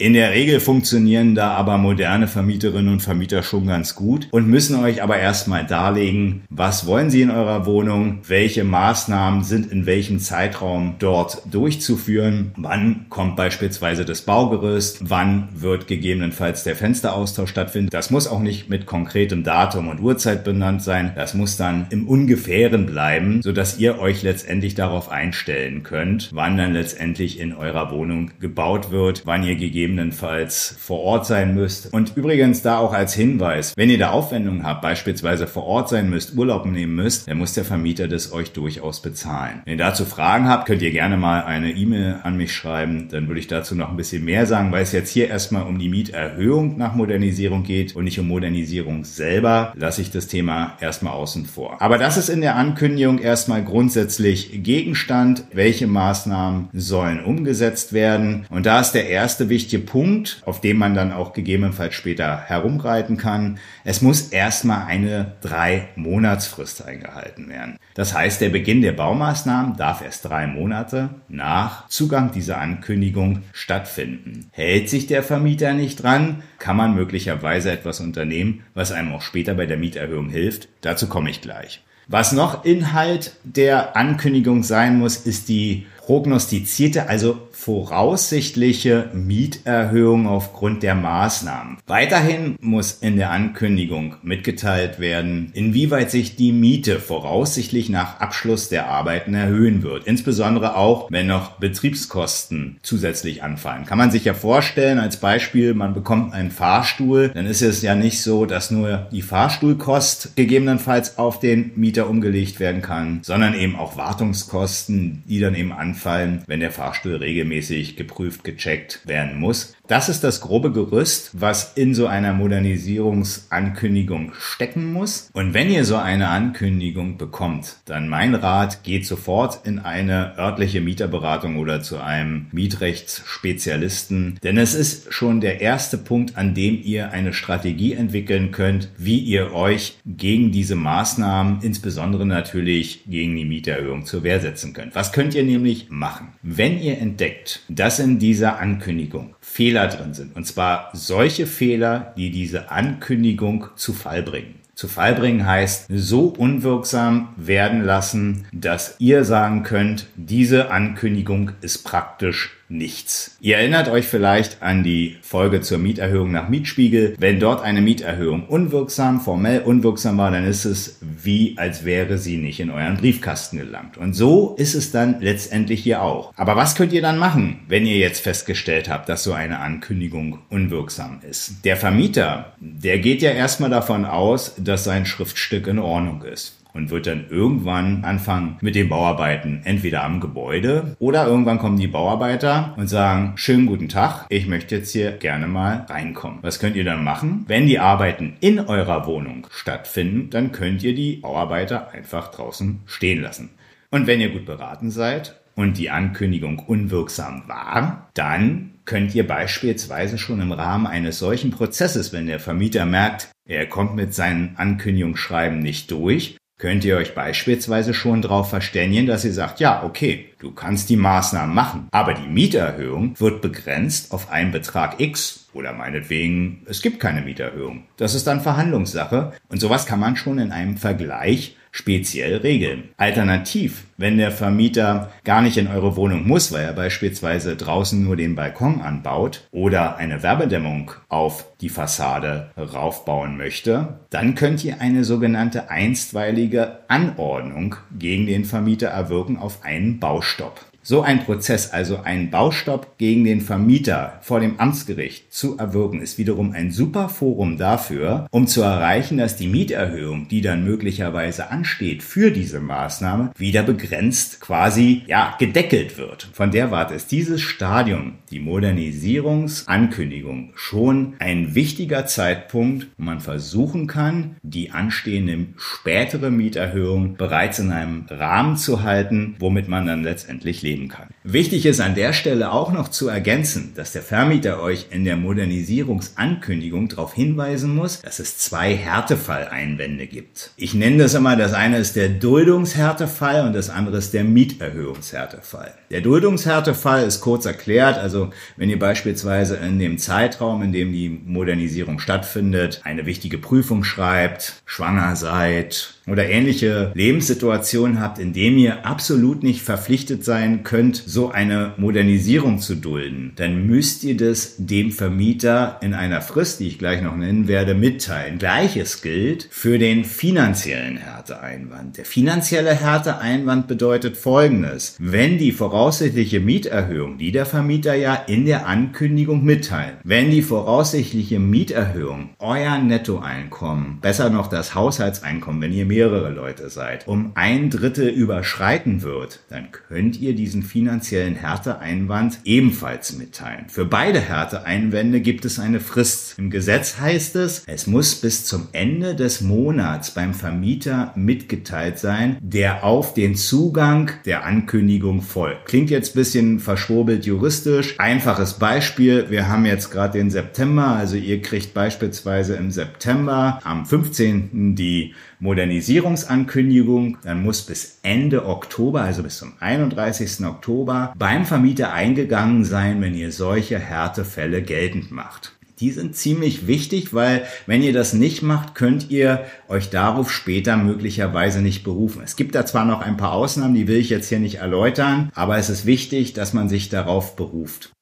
In 0.00 0.12
der 0.12 0.30
Regel 0.30 0.60
funktionieren 0.60 1.34
da 1.34 1.54
aber 1.54 1.76
moderne 1.76 2.28
Vermieterinnen 2.28 2.92
und 2.92 3.00
Vermieter 3.00 3.42
schon 3.42 3.66
ganz 3.66 3.96
gut 3.96 4.28
und 4.30 4.46
müssen 4.46 4.76
euch 4.76 5.02
aber 5.02 5.18
erstmal 5.18 5.66
darlegen, 5.66 6.42
was 6.50 6.86
wollen 6.86 7.10
sie 7.10 7.22
in 7.22 7.32
eurer 7.32 7.66
Wohnung, 7.66 8.20
welche 8.28 8.62
Maßnahmen 8.62 9.42
sind 9.42 9.72
in 9.72 9.86
welchem 9.86 10.20
Zeitraum 10.20 10.94
dort 11.00 11.42
durchzuführen, 11.52 12.52
wann 12.56 13.06
kommt 13.08 13.34
beispielsweise 13.34 14.04
das 14.04 14.22
Baugerüst, 14.22 15.10
wann 15.10 15.48
wird 15.52 15.88
gegebenenfalls 15.88 16.62
der 16.62 16.76
Fensteraustausch 16.76 17.50
stattfinden. 17.50 17.90
Das 17.90 18.12
muss 18.12 18.28
auch 18.28 18.38
nicht 18.38 18.70
mit 18.70 18.86
konkretem 18.86 19.42
Datum 19.42 19.88
und 19.88 19.98
Uhrzeit 20.00 20.44
benannt 20.44 20.80
sein, 20.80 21.10
das 21.16 21.34
muss 21.34 21.56
dann 21.56 21.88
im 21.90 22.06
ungefähren 22.06 22.86
bleiben, 22.86 23.42
sodass 23.42 23.80
ihr 23.80 23.98
euch 23.98 24.22
letztendlich 24.22 24.76
darauf 24.76 25.10
einstellen 25.10 25.82
könnt, 25.82 26.30
wann 26.32 26.56
dann 26.56 26.72
letztendlich 26.72 27.40
in 27.40 27.52
eurer 27.52 27.90
Wohnung 27.90 28.30
gebaut 28.38 28.92
wird, 28.92 29.22
wann 29.24 29.42
ihr 29.42 29.56
gegeben 29.56 29.87
gegebenenfalls 29.88 30.76
vor 30.78 31.00
Ort 31.00 31.26
sein 31.26 31.54
müsst. 31.54 31.92
Und 31.92 32.16
übrigens 32.16 32.62
da 32.62 32.78
auch 32.78 32.92
als 32.92 33.14
Hinweis, 33.14 33.74
wenn 33.76 33.88
ihr 33.88 33.98
da 33.98 34.10
Aufwendungen 34.10 34.64
habt, 34.64 34.82
beispielsweise 34.82 35.46
vor 35.46 35.64
Ort 35.64 35.88
sein 35.88 36.10
müsst, 36.10 36.36
Urlaub 36.36 36.66
nehmen 36.66 36.94
müsst, 36.94 37.28
dann 37.28 37.38
muss 37.38 37.54
der 37.54 37.64
Vermieter 37.64 38.06
das 38.06 38.32
euch 38.32 38.52
durchaus 38.52 39.00
bezahlen. 39.00 39.62
Wenn 39.64 39.74
ihr 39.74 39.84
dazu 39.84 40.04
Fragen 40.04 40.48
habt, 40.48 40.66
könnt 40.66 40.82
ihr 40.82 40.90
gerne 40.90 41.16
mal 41.16 41.44
eine 41.44 41.72
E-Mail 41.72 42.16
an 42.22 42.36
mich 42.36 42.52
schreiben. 42.52 43.08
Dann 43.10 43.28
würde 43.28 43.40
ich 43.40 43.46
dazu 43.46 43.74
noch 43.74 43.90
ein 43.90 43.96
bisschen 43.96 44.24
mehr 44.24 44.46
sagen, 44.46 44.72
weil 44.72 44.82
es 44.82 44.92
jetzt 44.92 45.10
hier 45.10 45.28
erstmal 45.28 45.62
um 45.62 45.78
die 45.78 45.88
Mieterhöhung 45.88 46.76
nach 46.76 46.94
Modernisierung 46.94 47.62
geht 47.62 47.96
und 47.96 48.04
nicht 48.04 48.18
um 48.18 48.28
Modernisierung 48.28 49.04
selber, 49.04 49.72
lasse 49.76 50.02
ich 50.02 50.10
das 50.10 50.26
Thema 50.26 50.76
erstmal 50.80 51.14
außen 51.14 51.46
vor. 51.46 51.80
Aber 51.80 51.96
das 51.98 52.18
ist 52.18 52.28
in 52.28 52.42
der 52.42 52.56
Ankündigung 52.56 53.18
erstmal 53.18 53.64
grundsätzlich 53.64 54.62
Gegenstand. 54.62 55.44
Welche 55.52 55.86
Maßnahmen 55.86 56.68
sollen 56.72 57.24
umgesetzt 57.24 57.92
werden? 57.92 58.46
Und 58.50 58.66
da 58.66 58.80
ist 58.80 58.92
der 58.92 59.08
erste 59.08 59.48
wichtige 59.48 59.77
wesentliche 59.78 59.80
Punkt, 59.80 60.42
auf 60.44 60.60
dem 60.60 60.78
man 60.78 60.94
dann 60.94 61.12
auch 61.12 61.32
gegebenenfalls 61.32 61.94
später 61.94 62.38
herumreiten 62.46 63.16
kann. 63.16 63.58
Es 63.84 64.02
muss 64.02 64.28
erstmal 64.28 64.86
eine 64.86 65.32
drei 65.40 65.88
Monatsfrist 65.96 66.84
eingehalten 66.84 67.48
werden. 67.48 67.76
Das 67.94 68.14
heißt, 68.14 68.40
der 68.40 68.50
Beginn 68.50 68.82
der 68.82 68.92
Baumaßnahmen 68.92 69.76
darf 69.76 70.02
erst 70.02 70.24
drei 70.24 70.46
Monate 70.46 71.10
nach 71.28 71.88
Zugang 71.88 72.32
dieser 72.32 72.58
Ankündigung 72.58 73.42
stattfinden. 73.52 74.48
Hält 74.52 74.88
sich 74.88 75.06
der 75.06 75.22
Vermieter 75.22 75.72
nicht 75.72 76.02
dran, 76.02 76.42
kann 76.58 76.76
man 76.76 76.94
möglicherweise 76.94 77.70
etwas 77.70 78.00
unternehmen, 78.00 78.62
was 78.74 78.92
einem 78.92 79.12
auch 79.12 79.22
später 79.22 79.54
bei 79.54 79.66
der 79.66 79.76
Mieterhöhung 79.76 80.28
hilft. 80.28 80.68
Dazu 80.80 81.08
komme 81.08 81.30
ich 81.30 81.40
gleich. 81.40 81.82
Was 82.10 82.32
noch 82.32 82.64
Inhalt 82.64 83.32
der 83.44 83.94
Ankündigung 83.94 84.62
sein 84.62 84.98
muss, 84.98 85.18
ist 85.18 85.50
die 85.50 85.86
prognostizierte, 85.98 87.06
also 87.06 87.47
voraussichtliche 87.60 89.10
Mieterhöhung 89.12 90.28
aufgrund 90.28 90.84
der 90.84 90.94
Maßnahmen. 90.94 91.78
Weiterhin 91.86 92.56
muss 92.60 92.92
in 92.92 93.16
der 93.16 93.30
Ankündigung 93.30 94.14
mitgeteilt 94.22 95.00
werden, 95.00 95.50
inwieweit 95.54 96.10
sich 96.10 96.36
die 96.36 96.52
Miete 96.52 97.00
voraussichtlich 97.00 97.90
nach 97.90 98.20
Abschluss 98.20 98.68
der 98.68 98.86
Arbeiten 98.86 99.34
erhöhen 99.34 99.82
wird. 99.82 100.06
Insbesondere 100.06 100.76
auch, 100.76 101.10
wenn 101.10 101.26
noch 101.26 101.58
Betriebskosten 101.58 102.78
zusätzlich 102.82 103.42
anfallen. 103.42 103.84
Kann 103.84 103.98
man 103.98 104.12
sich 104.12 104.24
ja 104.24 104.34
vorstellen, 104.34 105.00
als 105.00 105.18
Beispiel, 105.18 105.74
man 105.74 105.94
bekommt 105.94 106.32
einen 106.32 106.52
Fahrstuhl, 106.52 107.32
dann 107.34 107.46
ist 107.46 107.60
es 107.62 107.82
ja 107.82 107.96
nicht 107.96 108.22
so, 108.22 108.46
dass 108.46 108.70
nur 108.70 109.08
die 109.10 109.22
Fahrstuhlkost 109.22 110.36
gegebenenfalls 110.36 111.18
auf 111.18 111.40
den 111.40 111.72
Mieter 111.74 112.08
umgelegt 112.08 112.60
werden 112.60 112.82
kann, 112.82 113.18
sondern 113.22 113.54
eben 113.54 113.76
auch 113.76 113.96
Wartungskosten, 113.96 115.24
die 115.28 115.40
dann 115.40 115.56
eben 115.56 115.72
anfallen, 115.72 116.44
wenn 116.46 116.60
der 116.60 116.70
Fahrstuhl 116.70 117.16
regelmäßig 117.16 117.47
regelmäßig 117.48 117.96
geprüft, 117.96 118.44
gecheckt 118.44 119.06
werden 119.06 119.38
muss. 119.38 119.74
Das 119.88 120.10
ist 120.10 120.22
das 120.22 120.42
grobe 120.42 120.70
Gerüst, 120.70 121.30
was 121.40 121.72
in 121.74 121.94
so 121.94 122.06
einer 122.06 122.34
Modernisierungsankündigung 122.34 124.32
stecken 124.38 124.92
muss. 124.92 125.30
Und 125.32 125.54
wenn 125.54 125.70
ihr 125.70 125.86
so 125.86 125.96
eine 125.96 126.28
Ankündigung 126.28 127.16
bekommt, 127.16 127.76
dann 127.86 128.06
mein 128.06 128.34
Rat, 128.34 128.82
geht 128.84 129.06
sofort 129.06 129.66
in 129.66 129.78
eine 129.78 130.36
örtliche 130.36 130.82
Mieterberatung 130.82 131.56
oder 131.56 131.80
zu 131.80 132.02
einem 132.02 132.48
Mietrechtsspezialisten. 132.52 134.38
Denn 134.42 134.58
es 134.58 134.74
ist 134.74 135.10
schon 135.10 135.40
der 135.40 135.62
erste 135.62 135.96
Punkt, 135.96 136.36
an 136.36 136.52
dem 136.52 136.78
ihr 136.82 137.12
eine 137.12 137.32
Strategie 137.32 137.94
entwickeln 137.94 138.50
könnt, 138.50 138.90
wie 138.98 139.20
ihr 139.20 139.54
euch 139.54 139.96
gegen 140.04 140.52
diese 140.52 140.76
Maßnahmen, 140.76 141.62
insbesondere 141.62 142.26
natürlich 142.26 143.04
gegen 143.06 143.34
die 143.36 143.46
Mieterhöhung 143.46 144.04
zur 144.04 144.22
Wehr 144.22 144.40
setzen 144.40 144.74
könnt. 144.74 144.94
Was 144.94 145.12
könnt 145.12 145.34
ihr 145.34 145.44
nämlich 145.44 145.86
machen? 145.88 146.34
Wenn 146.42 146.78
ihr 146.78 146.98
entdeckt, 146.98 147.62
dass 147.70 147.98
in 148.00 148.18
dieser 148.18 148.58
Ankündigung 148.58 149.34
Fehler 149.50 149.88
drin 149.88 150.14
sind. 150.14 150.36
Und 150.36 150.44
zwar 150.44 150.90
solche 150.92 151.46
Fehler, 151.46 152.12
die 152.16 152.30
diese 152.30 152.70
Ankündigung 152.70 153.66
zu 153.76 153.92
Fall 153.92 154.22
bringen. 154.22 154.54
Zu 154.74 154.86
Fall 154.86 155.14
bringen 155.14 155.44
heißt 155.44 155.86
so 155.92 156.26
unwirksam 156.26 157.30
werden 157.36 157.82
lassen, 157.82 158.46
dass 158.52 158.94
ihr 159.00 159.24
sagen 159.24 159.64
könnt, 159.64 160.06
diese 160.14 160.70
Ankündigung 160.70 161.50
ist 161.62 161.78
praktisch 161.82 162.57
nichts. 162.68 163.36
Ihr 163.40 163.56
erinnert 163.56 163.88
euch 163.88 164.06
vielleicht 164.06 164.62
an 164.62 164.82
die 164.82 165.16
Folge 165.22 165.60
zur 165.60 165.78
Mieterhöhung 165.78 166.30
nach 166.30 166.48
Mietspiegel. 166.48 167.14
Wenn 167.18 167.40
dort 167.40 167.62
eine 167.62 167.80
Mieterhöhung 167.80 168.46
unwirksam, 168.46 169.20
formell 169.20 169.60
unwirksam 169.60 170.18
war, 170.18 170.30
dann 170.30 170.44
ist 170.44 170.64
es 170.64 170.98
wie, 171.00 171.54
als 171.56 171.84
wäre 171.84 172.18
sie 172.18 172.36
nicht 172.36 172.60
in 172.60 172.70
euren 172.70 172.96
Briefkasten 172.96 173.58
gelangt. 173.58 173.96
Und 173.96 174.14
so 174.14 174.54
ist 174.58 174.74
es 174.74 174.90
dann 174.90 175.20
letztendlich 175.20 175.82
hier 175.82 176.02
auch. 176.02 176.32
Aber 176.36 176.56
was 176.56 176.74
könnt 176.74 176.92
ihr 176.92 177.02
dann 177.02 177.18
machen, 177.18 177.60
wenn 177.68 177.86
ihr 177.86 177.96
jetzt 177.96 178.20
festgestellt 178.20 178.88
habt, 178.88 179.08
dass 179.08 179.24
so 179.24 179.32
eine 179.32 179.60
Ankündigung 179.60 180.40
unwirksam 180.50 181.20
ist? 181.28 181.64
Der 181.64 181.76
Vermieter, 181.76 182.52
der 182.60 182.98
geht 182.98 183.22
ja 183.22 183.30
erstmal 183.30 183.70
davon 183.70 184.04
aus, 184.04 184.54
dass 184.58 184.84
sein 184.84 185.06
Schriftstück 185.06 185.66
in 185.66 185.78
Ordnung 185.78 186.22
ist 186.22 186.57
und 186.78 186.90
wird 186.90 187.08
dann 187.08 187.26
irgendwann 187.28 188.04
anfangen 188.04 188.56
mit 188.60 188.76
den 188.76 188.88
Bauarbeiten, 188.88 189.62
entweder 189.64 190.04
am 190.04 190.20
Gebäude 190.20 190.96
oder 191.00 191.26
irgendwann 191.26 191.58
kommen 191.58 191.76
die 191.76 191.88
Bauarbeiter 191.88 192.74
und 192.76 192.86
sagen, 192.86 193.32
schönen 193.34 193.66
guten 193.66 193.88
Tag, 193.88 194.26
ich 194.28 194.46
möchte 194.46 194.76
jetzt 194.76 194.92
hier 194.92 195.10
gerne 195.10 195.48
mal 195.48 195.86
reinkommen. 195.88 196.38
Was 196.42 196.60
könnt 196.60 196.76
ihr 196.76 196.84
dann 196.84 197.02
machen? 197.02 197.44
Wenn 197.48 197.66
die 197.66 197.80
Arbeiten 197.80 198.36
in 198.40 198.60
eurer 198.60 199.06
Wohnung 199.06 199.48
stattfinden, 199.50 200.30
dann 200.30 200.52
könnt 200.52 200.84
ihr 200.84 200.94
die 200.94 201.16
Bauarbeiter 201.16 201.90
einfach 201.90 202.30
draußen 202.30 202.80
stehen 202.86 203.22
lassen. 203.22 203.50
Und 203.90 204.06
wenn 204.06 204.20
ihr 204.20 204.30
gut 204.30 204.46
beraten 204.46 204.92
seid 204.92 205.40
und 205.56 205.78
die 205.78 205.90
Ankündigung 205.90 206.60
unwirksam 206.60 207.42
war, 207.48 208.08
dann 208.14 208.74
könnt 208.84 209.14
ihr 209.14 209.26
beispielsweise 209.26 210.16
schon 210.16 210.40
im 210.40 210.52
Rahmen 210.52 210.86
eines 210.86 211.18
solchen 211.18 211.50
Prozesses, 211.50 212.12
wenn 212.12 212.26
der 212.26 212.40
Vermieter 212.40 212.86
merkt, 212.86 213.28
er 213.46 213.66
kommt 213.66 213.96
mit 213.96 214.14
seinen 214.14 214.56
Ankündigungsschreiben 214.56 215.58
nicht 215.58 215.90
durch, 215.90 216.37
könnt 216.58 216.84
ihr 216.84 216.96
euch 216.96 217.14
beispielsweise 217.14 217.94
schon 217.94 218.20
darauf 218.20 218.50
verständigen, 218.50 219.06
dass 219.06 219.24
ihr 219.24 219.32
sagt, 219.32 219.60
ja, 219.60 219.82
okay, 219.84 220.26
du 220.40 220.50
kannst 220.50 220.90
die 220.90 220.96
Maßnahmen 220.96 221.54
machen, 221.54 221.88
aber 221.92 222.14
die 222.14 222.28
Mieterhöhung 222.28 223.18
wird 223.18 223.40
begrenzt 223.40 224.12
auf 224.12 224.30
einen 224.30 224.50
Betrag 224.50 225.00
X 225.00 225.48
oder 225.54 225.72
meinetwegen, 225.72 226.62
es 226.66 226.82
gibt 226.82 227.00
keine 227.00 227.22
Mieterhöhung. 227.22 227.84
Das 227.96 228.14
ist 228.14 228.26
dann 228.26 228.40
Verhandlungssache 228.40 229.32
und 229.48 229.60
sowas 229.60 229.86
kann 229.86 230.00
man 230.00 230.16
schon 230.16 230.38
in 230.38 230.52
einem 230.52 230.76
Vergleich 230.76 231.56
speziell 231.70 232.38
regeln. 232.38 232.90
Alternativ, 232.96 233.84
wenn 233.96 234.18
der 234.18 234.30
Vermieter 234.30 235.10
gar 235.24 235.42
nicht 235.42 235.56
in 235.56 235.68
eure 235.68 235.96
Wohnung 235.96 236.26
muss, 236.26 236.52
weil 236.52 236.64
er 236.64 236.72
beispielsweise 236.72 237.56
draußen 237.56 238.02
nur 238.02 238.16
den 238.16 238.34
Balkon 238.34 238.80
anbaut 238.80 239.48
oder 239.50 239.96
eine 239.96 240.22
Werbedämmung 240.22 240.92
auf 241.08 241.46
die 241.60 241.68
Fassade 241.68 242.50
raufbauen 242.56 243.36
möchte, 243.36 244.00
dann 244.10 244.34
könnt 244.34 244.64
ihr 244.64 244.80
eine 244.80 245.04
sogenannte 245.04 245.70
einstweilige 245.70 246.78
Anordnung 246.88 247.76
gegen 247.98 248.26
den 248.26 248.44
Vermieter 248.44 248.88
erwirken 248.88 249.36
auf 249.36 249.64
einen 249.64 249.98
Baustopp. 249.98 250.64
So 250.90 251.02
ein 251.02 251.26
Prozess, 251.26 251.74
also 251.74 251.98
einen 251.98 252.30
Baustopp 252.30 252.96
gegen 252.96 253.24
den 253.24 253.42
Vermieter 253.42 254.20
vor 254.22 254.40
dem 254.40 254.58
Amtsgericht 254.58 255.30
zu 255.30 255.58
erwirken, 255.58 256.00
ist 256.00 256.16
wiederum 256.16 256.52
ein 256.52 256.70
super 256.70 257.10
Forum 257.10 257.58
dafür, 257.58 258.26
um 258.30 258.46
zu 258.46 258.62
erreichen, 258.62 259.18
dass 259.18 259.36
die 259.36 259.48
Mieterhöhung, 259.48 260.28
die 260.28 260.40
dann 260.40 260.64
möglicherweise 260.64 261.50
ansteht 261.50 262.02
für 262.02 262.30
diese 262.30 262.60
Maßnahme, 262.60 263.32
wieder 263.36 263.64
begrenzt 263.64 264.40
quasi, 264.40 265.02
ja, 265.06 265.36
gedeckelt 265.38 265.98
wird. 265.98 266.30
Von 266.32 266.52
der 266.52 266.70
Warte 266.70 266.94
ist 266.94 267.12
dieses 267.12 267.42
Stadium, 267.42 268.14
die 268.30 268.40
Modernisierungsankündigung, 268.40 270.52
schon 270.54 271.16
ein 271.18 271.54
wichtiger 271.54 272.06
Zeitpunkt, 272.06 272.86
wo 272.96 273.04
man 273.04 273.20
versuchen 273.20 273.88
kann, 273.88 274.36
die 274.42 274.70
anstehende 274.70 275.48
spätere 275.58 276.30
Mieterhöhung 276.30 277.18
bereits 277.18 277.58
in 277.58 277.72
einem 277.72 278.06
Rahmen 278.08 278.56
zu 278.56 278.84
halten, 278.84 279.36
womit 279.38 279.68
man 279.68 279.84
dann 279.84 280.02
letztendlich 280.02 280.62
leben 280.62 280.77
geben 280.78 280.88
kann. 280.88 281.08
Wichtig 281.24 281.66
ist 281.66 281.80
an 281.80 281.94
der 281.94 282.12
Stelle 282.12 282.52
auch 282.52 282.72
noch 282.72 282.88
zu 282.88 283.08
ergänzen, 283.08 283.72
dass 283.74 283.92
der 283.92 284.02
Vermieter 284.02 284.62
euch 284.62 284.86
in 284.90 285.04
der 285.04 285.16
Modernisierungsankündigung 285.16 286.88
darauf 286.88 287.14
hinweisen 287.14 287.74
muss, 287.74 288.00
dass 288.02 288.18
es 288.18 288.38
zwei 288.38 288.74
Härtefalleinwände 288.76 290.06
gibt. 290.06 290.52
Ich 290.56 290.74
nenne 290.74 290.98
das 290.98 291.14
immer, 291.14 291.36
das 291.36 291.52
eine 291.52 291.78
ist 291.78 291.96
der 291.96 292.08
Duldungshärtefall 292.08 293.46
und 293.46 293.52
das 293.52 293.70
andere 293.70 293.98
ist 293.98 294.14
der 294.14 294.24
Mieterhöhungshärtefall. 294.24 295.74
Der 295.90 296.00
Duldungshärtefall 296.00 297.04
ist 297.04 297.20
kurz 297.20 297.46
erklärt, 297.46 297.98
also 297.98 298.30
wenn 298.56 298.70
ihr 298.70 298.78
beispielsweise 298.78 299.56
in 299.56 299.78
dem 299.78 299.98
Zeitraum, 299.98 300.62
in 300.62 300.72
dem 300.72 300.92
die 300.92 301.08
Modernisierung 301.08 301.98
stattfindet, 301.98 302.80
eine 302.84 303.06
wichtige 303.06 303.38
Prüfung 303.38 303.84
schreibt, 303.84 304.62
schwanger 304.64 305.16
seid, 305.16 305.97
oder 306.10 306.28
ähnliche 306.28 306.92
Lebenssituationen 306.94 308.00
habt, 308.00 308.18
in 308.18 308.32
dem 308.32 308.58
ihr 308.58 308.86
absolut 308.86 309.42
nicht 309.42 309.62
verpflichtet 309.62 310.24
sein 310.24 310.62
könnt, 310.62 310.96
so 310.96 311.30
eine 311.30 311.74
Modernisierung 311.76 312.58
zu 312.60 312.74
dulden, 312.74 313.32
dann 313.36 313.66
müsst 313.66 314.04
ihr 314.04 314.16
das 314.16 314.54
dem 314.58 314.90
Vermieter 314.92 315.78
in 315.82 315.94
einer 315.94 316.20
Frist, 316.20 316.60
die 316.60 316.68
ich 316.68 316.78
gleich 316.78 317.02
noch 317.02 317.16
nennen 317.16 317.48
werde, 317.48 317.74
mitteilen. 317.74 318.38
Gleiches 318.38 319.02
gilt 319.02 319.48
für 319.50 319.78
den 319.78 320.04
finanziellen 320.04 320.96
Härteeinwand. 320.96 321.98
Der 321.98 322.04
finanzielle 322.04 322.74
Härteeinwand 322.74 323.68
bedeutet 323.68 324.16
Folgendes. 324.16 324.96
Wenn 324.98 325.38
die 325.38 325.52
voraussichtliche 325.52 326.40
Mieterhöhung, 326.40 327.18
die 327.18 327.32
der 327.32 327.46
Vermieter 327.46 327.94
ja 327.94 328.14
in 328.14 328.46
der 328.46 328.66
Ankündigung 328.66 329.44
mitteilt, 329.44 329.96
wenn 330.04 330.30
die 330.30 330.42
voraussichtliche 330.42 331.38
Mieterhöhung 331.38 332.30
euer 332.38 332.78
Nettoeinkommen, 332.78 334.00
besser 334.00 334.30
noch 334.30 334.46
das 334.46 334.74
Haushaltseinkommen, 334.74 335.60
wenn 335.60 335.72
ihr 335.72 335.84
mehr 335.84 335.97
mehrere 335.98 336.30
Leute 336.30 336.70
seid, 336.70 337.08
um 337.08 337.32
ein 337.34 337.70
Drittel 337.70 338.08
überschreiten 338.08 339.02
wird, 339.02 339.40
dann 339.48 339.72
könnt 339.72 340.20
ihr 340.20 340.32
diesen 340.32 340.62
finanziellen 340.62 341.34
Härteeinwand 341.34 342.38
ebenfalls 342.44 343.18
mitteilen. 343.18 343.64
Für 343.68 343.84
beide 343.84 344.20
Härteeinwände 344.20 345.20
gibt 345.20 345.44
es 345.44 345.58
eine 345.58 345.80
Frist. 345.80 346.38
Im 346.38 346.50
Gesetz 346.50 347.00
heißt 347.00 347.34
es, 347.34 347.64
es 347.66 347.88
muss 347.88 348.14
bis 348.14 348.46
zum 348.46 348.68
Ende 348.70 349.16
des 349.16 349.40
Monats 349.40 350.12
beim 350.12 350.34
Vermieter 350.34 351.12
mitgeteilt 351.16 351.98
sein, 351.98 352.36
der 352.40 352.84
auf 352.84 353.14
den 353.14 353.34
Zugang 353.34 354.12
der 354.24 354.44
Ankündigung 354.44 355.20
folgt. 355.20 355.66
Klingt 355.66 355.90
jetzt 355.90 356.14
bisschen 356.14 356.60
verschwurbelt 356.60 357.26
juristisch. 357.26 357.98
Einfaches 357.98 358.54
Beispiel. 358.54 359.30
Wir 359.30 359.48
haben 359.48 359.66
jetzt 359.66 359.90
gerade 359.90 360.16
den 360.16 360.30
September, 360.30 360.86
also 360.86 361.16
ihr 361.16 361.42
kriegt 361.42 361.74
beispielsweise 361.74 362.54
im 362.54 362.70
September 362.70 363.58
am 363.64 363.84
15. 363.84 364.76
die 364.76 365.14
Modernisierungsankündigung, 365.40 367.18
dann 367.22 367.42
muss 367.42 367.62
bis 367.62 368.00
Ende 368.02 368.46
Oktober, 368.46 369.02
also 369.02 369.22
bis 369.22 369.38
zum 369.38 369.52
31. 369.60 370.44
Oktober, 370.44 371.12
beim 371.16 371.46
Vermieter 371.46 371.92
eingegangen 371.92 372.64
sein, 372.64 373.00
wenn 373.00 373.14
ihr 373.14 373.32
solche 373.32 373.78
Härtefälle 373.78 374.62
geltend 374.62 375.10
macht. 375.10 375.52
Die 375.80 375.92
sind 375.92 376.16
ziemlich 376.16 376.66
wichtig, 376.66 377.14
weil 377.14 377.44
wenn 377.66 377.84
ihr 377.84 377.92
das 377.92 378.12
nicht 378.12 378.42
macht, 378.42 378.74
könnt 378.74 379.10
ihr 379.10 379.44
euch 379.68 379.90
darauf 379.90 380.32
später 380.32 380.76
möglicherweise 380.76 381.62
nicht 381.62 381.84
berufen. 381.84 382.22
Es 382.24 382.34
gibt 382.34 382.56
da 382.56 382.66
zwar 382.66 382.84
noch 382.84 383.00
ein 383.00 383.16
paar 383.16 383.32
Ausnahmen, 383.32 383.74
die 383.74 383.86
will 383.86 383.98
ich 383.98 384.10
jetzt 384.10 384.28
hier 384.28 384.40
nicht 384.40 384.56
erläutern, 384.56 385.30
aber 385.34 385.56
es 385.56 385.70
ist 385.70 385.86
wichtig, 385.86 386.32
dass 386.32 386.52
man 386.52 386.68
sich 386.68 386.88
darauf 386.88 387.36
beruft. 387.36 387.92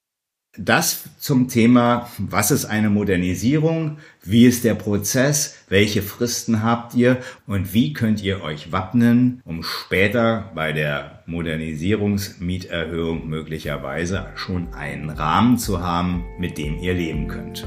Das 0.58 1.04
zum 1.18 1.48
Thema, 1.48 2.08
was 2.18 2.50
ist 2.50 2.64
eine 2.64 2.88
Modernisierung, 2.88 3.98
wie 4.22 4.46
ist 4.46 4.64
der 4.64 4.74
Prozess, 4.74 5.58
welche 5.68 6.02
Fristen 6.02 6.62
habt 6.62 6.94
ihr? 6.94 7.18
Und 7.46 7.74
wie 7.74 7.92
könnt 7.92 8.22
ihr 8.22 8.42
euch 8.42 8.72
wappnen, 8.72 9.42
um 9.44 9.62
später 9.62 10.50
bei 10.54 10.72
der 10.72 11.22
Modernisierungsmieterhöhung 11.26 13.28
möglicherweise 13.28 14.28
schon 14.34 14.72
einen 14.72 15.10
Rahmen 15.10 15.58
zu 15.58 15.82
haben, 15.82 16.24
mit 16.38 16.56
dem 16.58 16.78
ihr 16.78 16.94
leben 16.94 17.28
könnt. 17.28 17.66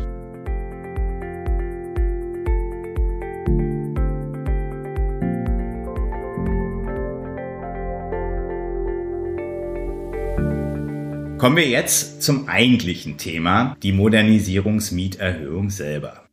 Kommen 11.39 11.55
wir 11.55 11.69
jetzt 11.69 12.21
zum 12.21 12.49
eigentlichen 12.49 13.17
Thema, 13.17 13.77
die 13.81 13.93
Modernisierungsmieterhöhung 13.93 15.69
selber. 15.69 16.28